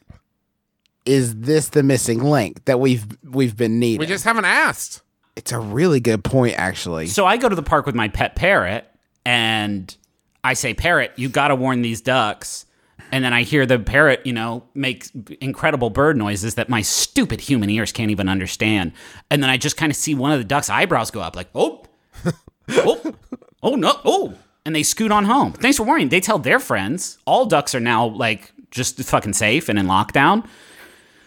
[1.07, 4.01] Is this the missing link that we've we've been needing?
[4.01, 5.03] We just haven't asked.
[5.37, 7.07] it's a really good point, actually.
[7.07, 8.85] So I go to the park with my pet parrot,
[9.25, 9.95] and
[10.43, 12.65] I say, parrot, you got to warn these ducks.
[13.13, 15.07] And then I hear the parrot, you know, make
[15.41, 18.93] incredible bird noises that my stupid human ears can't even understand.
[19.31, 21.49] And then I just kind of see one of the duck's eyebrows go up, like,
[21.55, 21.85] oh,
[22.69, 23.15] oh,
[23.63, 25.53] oh no, oh, and they scoot on home.
[25.53, 26.09] Thanks for warning.
[26.09, 27.19] They tell their friends.
[27.25, 30.47] All ducks are now like just fucking safe and in lockdown.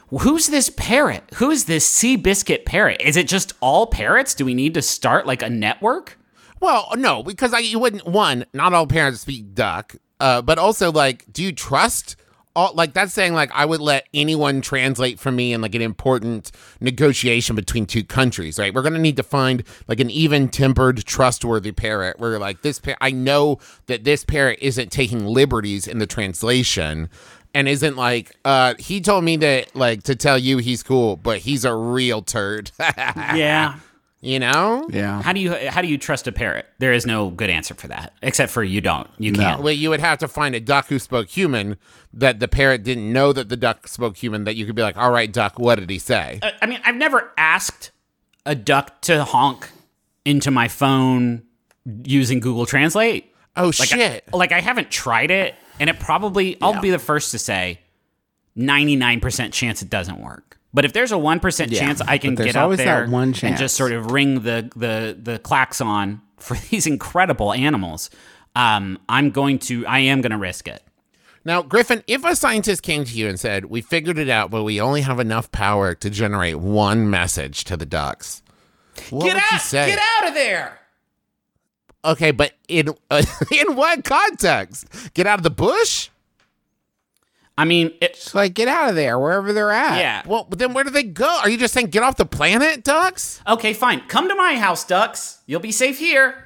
[0.09, 1.23] Who's this parrot?
[1.35, 3.01] Who is this sea biscuit parrot?
[3.01, 4.33] Is it just all parrots?
[4.33, 6.17] Do we need to start like a network?
[6.59, 9.95] Well, no, because I you wouldn't one, not all parents speak duck.
[10.19, 12.15] Uh, but also like, do you trust
[12.59, 15.81] all like that's saying like I would let anyone translate for me in like an
[15.81, 16.51] important
[16.81, 18.73] negotiation between two countries, right?
[18.73, 22.97] We're gonna need to find like an even tempered, trustworthy parrot where like this par-
[22.99, 27.09] I know that this parrot isn't taking liberties in the translation.
[27.51, 31.39] And isn't like uh he told me that like to tell you he's cool, but
[31.39, 32.71] he's a real turd.
[32.79, 33.79] Yeah.
[34.21, 34.87] You know?
[34.91, 35.21] Yeah.
[35.21, 36.65] How do you how do you trust a parrot?
[36.79, 39.09] There is no good answer for that, except for you don't.
[39.17, 39.61] You can't.
[39.61, 41.77] Well, you would have to find a duck who spoke human
[42.13, 44.43] that the parrot didn't know that the duck spoke human.
[44.43, 46.79] That you could be like, "All right, duck, what did he say?" Uh, I mean,
[46.85, 47.91] I've never asked
[48.45, 49.69] a duck to honk
[50.25, 51.43] into my phone
[52.03, 53.33] using Google Translate.
[53.55, 54.23] oh Like, shit!
[54.33, 57.79] I, like I haven't tried it, and it probably I'll be the first to say,
[58.55, 60.48] ninety nine percent chance it doesn't work.
[60.73, 63.33] But if there's a one percent Yeah, chance I can get out there that one
[63.41, 68.09] and just sort of ring the the the klaxon for these incredible animals,
[68.55, 70.83] um, I'm going to I am going to risk it.
[71.45, 74.63] Now, Griffin, if a scientist came to you and said, "We figured it out, but
[74.63, 78.43] we only have enough power to generate one message to the ducks,"
[79.09, 79.87] what would you say?
[79.87, 80.79] Get out of there!
[82.05, 85.13] Okay, but in uh, in what context?
[85.13, 86.09] Get out of the bush?
[87.59, 89.97] I mean, It's like get out of there wherever they're at.
[89.99, 90.21] yeah.
[90.25, 91.27] Well, then where do they go?
[91.41, 93.41] Are you just saying get off the planet, ducks?
[93.47, 94.01] Okay, fine.
[94.07, 95.39] Come to my house, ducks.
[95.45, 96.45] You'll be safe here.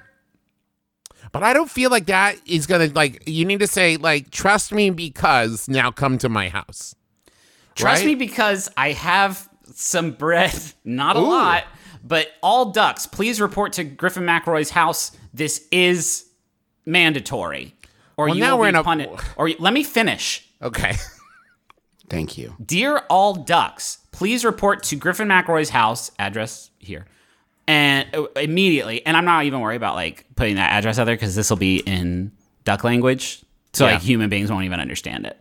[1.31, 3.23] But I don't feel like that is gonna like.
[3.27, 6.95] You need to say like, "Trust me," because now come to my house.
[7.75, 8.07] Trust Right?
[8.07, 10.53] me because I have some bread,
[10.83, 11.27] not a Ooh.
[11.27, 11.63] lot,
[12.03, 15.11] but all ducks, please report to Griffin McElroy's house.
[15.33, 16.25] This is
[16.85, 17.75] mandatory.
[18.15, 20.47] Or Well, you now will we're be in a- puni- Or let me finish.
[20.63, 20.93] Okay.
[22.09, 22.55] Thank you.
[22.63, 27.05] Dear all ducks, please report to Griffin McElroy's house, address here,
[27.67, 29.05] and uh, immediately.
[29.05, 31.57] And I'm not even worried about like putting that address out there because this will
[31.57, 32.31] be in
[32.65, 33.43] duck language,
[33.73, 33.93] so Yeah.
[33.93, 35.39] like human beings won't even understand it.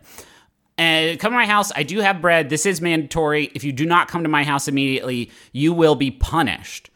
[0.77, 1.71] And come to my house.
[1.75, 2.49] I do have bread.
[2.49, 3.51] This is mandatory.
[3.53, 6.89] If you do not come to my house immediately, you will be punished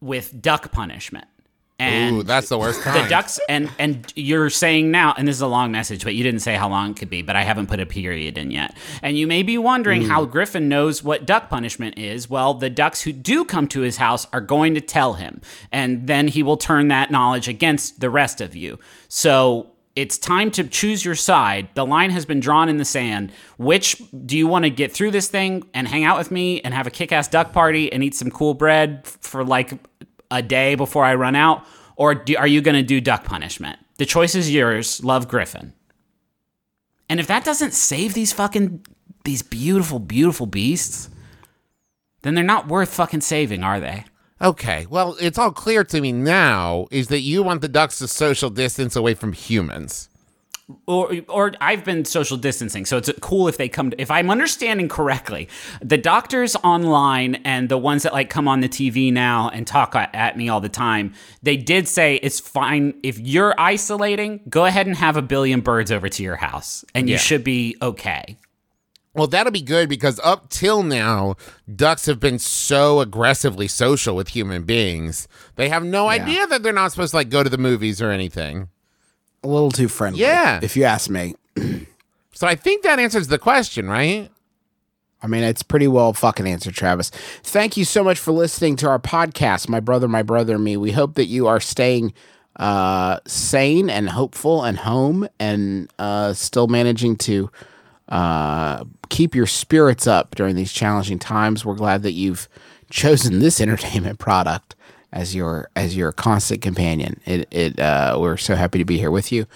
[0.00, 1.26] with duck punishment.
[1.78, 3.38] And Ooh, that's the worst the ducks?
[3.48, 6.54] And and you're saying now and this is a long message but you didn't say
[6.54, 8.76] how long it could be but i haven't put a period in yet.
[9.02, 10.08] And you may be wondering mm.
[10.08, 12.30] how griffin knows what duck punishment is.
[12.30, 16.06] Well the ducks who do come to his house are going to tell him and
[16.06, 18.78] then he will turn that knowledge against the rest of you.
[19.08, 21.68] So it's time to choose your side.
[21.74, 23.32] The line has been drawn in the sand.
[23.56, 26.74] Which do you want to get through this thing and hang out with me and
[26.74, 29.72] have a kick ass duck party and eat some cool bread for like
[30.30, 31.64] a day before I run out?
[31.96, 33.78] Or do, are you going to do duck punishment?
[33.98, 35.02] The choice is yours.
[35.02, 35.72] Love Griffin.
[37.08, 38.84] And if that doesn't save these fucking,
[39.24, 41.08] these beautiful, beautiful beasts,
[42.22, 44.04] then they're not worth fucking saving, are they?
[44.42, 48.08] Okay, well, it's all clear to me now is that you want the ducks to
[48.08, 50.10] social distance away from humans.
[50.86, 53.90] Or or I've been social distancing, so it's cool if they come.
[53.90, 55.48] To, if I'm understanding correctly,
[55.80, 59.94] the doctors online and the ones that like come on the TV now and talk
[59.94, 64.40] at, me all the time, they did say it's fine if you're isolating.
[64.48, 67.20] Go ahead and have a billion birds over to your house, and you Yeah.
[67.20, 68.36] should be okay.
[69.14, 71.36] Well, that'll be good because up till now,
[71.74, 75.26] ducks have been so aggressively social with human beings.
[75.54, 78.10] They have no idea that they're not supposed to like go to the movies or
[78.10, 78.68] anything.
[79.46, 80.20] A little too friendly.
[80.20, 80.58] Yeah.
[80.60, 81.36] If you ask me.
[82.32, 84.28] So I think that answers the question, right?
[85.22, 87.10] I mean, it's pretty well fucking answered, Travis.
[87.42, 90.76] Thank you so much for listening to our podcast, My Brother, My Brother, and Me.
[90.76, 92.12] We hope that you are staying
[92.56, 97.50] uh, sane and hopeful and home and uh, still managing to
[98.08, 101.64] uh, keep your spirits up during these challenging times.
[101.64, 102.48] We're glad that you've
[102.90, 104.75] chosen this entertainment product
[105.16, 107.20] as your as your constant companion.
[107.24, 109.46] It it uh, we're so happy to be here with you.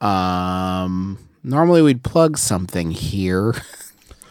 [0.00, 3.54] Um, normally we'd plug something here.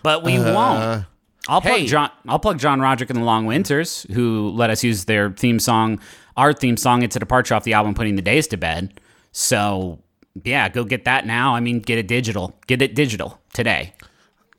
[0.01, 1.05] But we won't.
[1.47, 1.85] I'll plug hey.
[1.85, 2.09] John.
[2.27, 5.99] I'll plug John Roderick and the Long Winters, who let us use their theme song,
[6.35, 7.03] our theme song.
[7.03, 8.99] It's a departure off the album, "Putting the Days to Bed."
[9.31, 9.99] So
[10.43, 11.55] yeah, go get that now.
[11.55, 12.53] I mean, get it digital.
[12.67, 13.93] Get it digital today.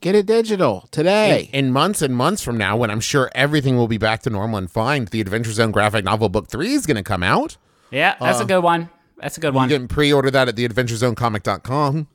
[0.05, 1.48] Get it digital today.
[1.55, 4.59] In months and months from now, when I'm sure everything will be back to normal
[4.59, 7.57] and fine, the Adventure Zone graphic novel book three is going to come out.
[7.90, 8.90] Yeah, that's a uh, good one.
[9.16, 9.70] That's a good one.
[9.70, 9.80] You one.
[9.80, 12.07] can pre-order that at theadventurezonecomic.com.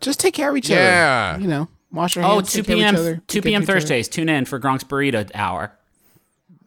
[0.00, 1.32] Just take care of each Yeah.
[1.34, 1.42] other.
[1.42, 2.50] You know, wash our Oh, hands.
[2.50, 2.96] 2 take care of each p.m.
[2.96, 3.60] other, 2 p.m.
[3.60, 3.78] to each other.
[3.80, 4.08] Thursdays.
[4.08, 5.70] Tune in for Gronk's Burrito Hour.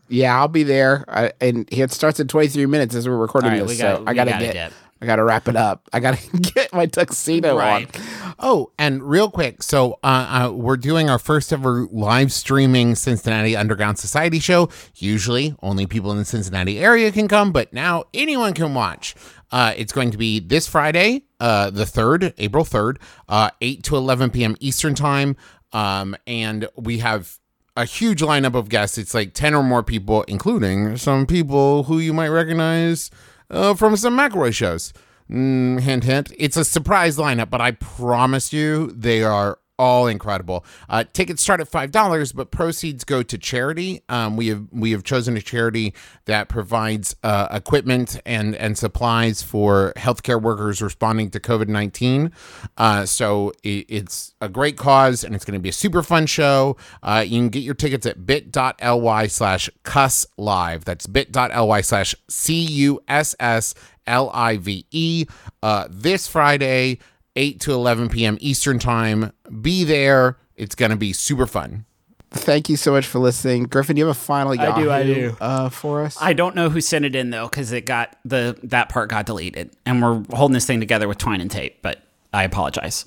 [0.10, 1.06] Yeah, I'll be there.
[1.08, 3.78] I, and it starts in 23 minutes as we're recording All right, this.
[3.80, 4.54] we got- so I we gotta gotta get.
[4.54, 4.74] dip.
[5.02, 5.88] I gotta wrap it up.
[5.94, 6.20] I gotta
[6.54, 7.96] get my tuxedo Right.
[7.96, 8.04] on.
[8.40, 13.56] Oh, and real quick, so uh, uh, we're doing our first ever live streaming Cincinnati
[13.56, 14.70] Underground Society show.
[14.96, 19.16] Usually, only people in the Cincinnati area can come, but now anyone can watch.
[19.52, 23.96] Uh, it's going to be this Friday, uh, the third, April third, uh, eight to
[23.96, 24.56] eleven p.m.
[24.60, 25.36] Eastern time,
[25.74, 27.38] um, and we have
[27.76, 28.98] a huge lineup of guests.
[28.98, 33.12] It's like 10 or more people, including some people who you might recognize
[33.50, 34.94] uh, from some McElroy shows.
[35.30, 36.32] Mm, hint, hint.
[36.38, 40.66] It's a surprise lineup, but I promise you they are all incredible.
[40.90, 44.02] Uh, tickets start at five dollars, but proceeds go to charity.
[44.10, 45.94] Um, we have we have chosen a charity
[46.26, 52.32] that provides uh, equipment and and supplies for healthcare workers responding to COVID nineteen.
[52.78, 56.26] Uh, so it, it's a great cause, and it's going to be a super fun
[56.26, 56.78] show.
[57.04, 60.86] Uh, you can get your tickets at bit.ly slash cuss live.
[60.86, 63.74] That's bit.ly slash c u s s
[64.06, 65.26] l i v e.
[65.62, 67.00] Uh, this Friday.
[67.38, 68.38] 8 to 11 p.m.
[68.42, 69.32] Eastern Time.
[69.62, 70.38] Be there.
[70.56, 71.86] It's going to be super fun.
[72.32, 73.96] Thank you so much for listening, Griffin.
[73.96, 75.38] Do you have a final Yahoo, I do, I Yahoo, do.
[75.40, 76.18] Uh, for us?
[76.20, 79.28] I don't know who sent it in though, because it got the that part got
[79.28, 81.82] deleted, and we're holding this thing together with twine and tape.
[81.82, 82.02] But
[82.34, 83.06] I apologize.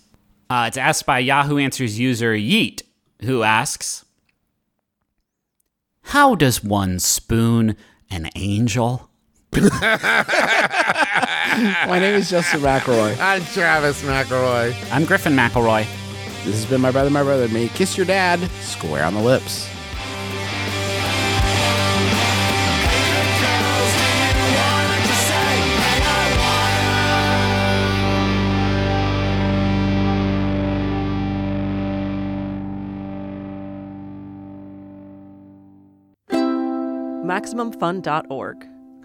[0.49, 2.81] Uh, it's asked by Yahoo Answers user Yeet,
[3.23, 4.07] who asks,
[6.05, 7.77] "How does one spoon
[8.11, 9.10] an angel?"
[9.53, 9.67] My
[11.99, 13.19] name is Justin McElroy.
[13.19, 14.75] I'm Travis McElroy.
[14.93, 15.85] I'm Griffin McElroy.
[16.45, 17.69] This has been my brother, my brother, and me.
[17.69, 19.69] Kiss your dad square on the lips.
[37.27, 38.70] MaximumFun.org.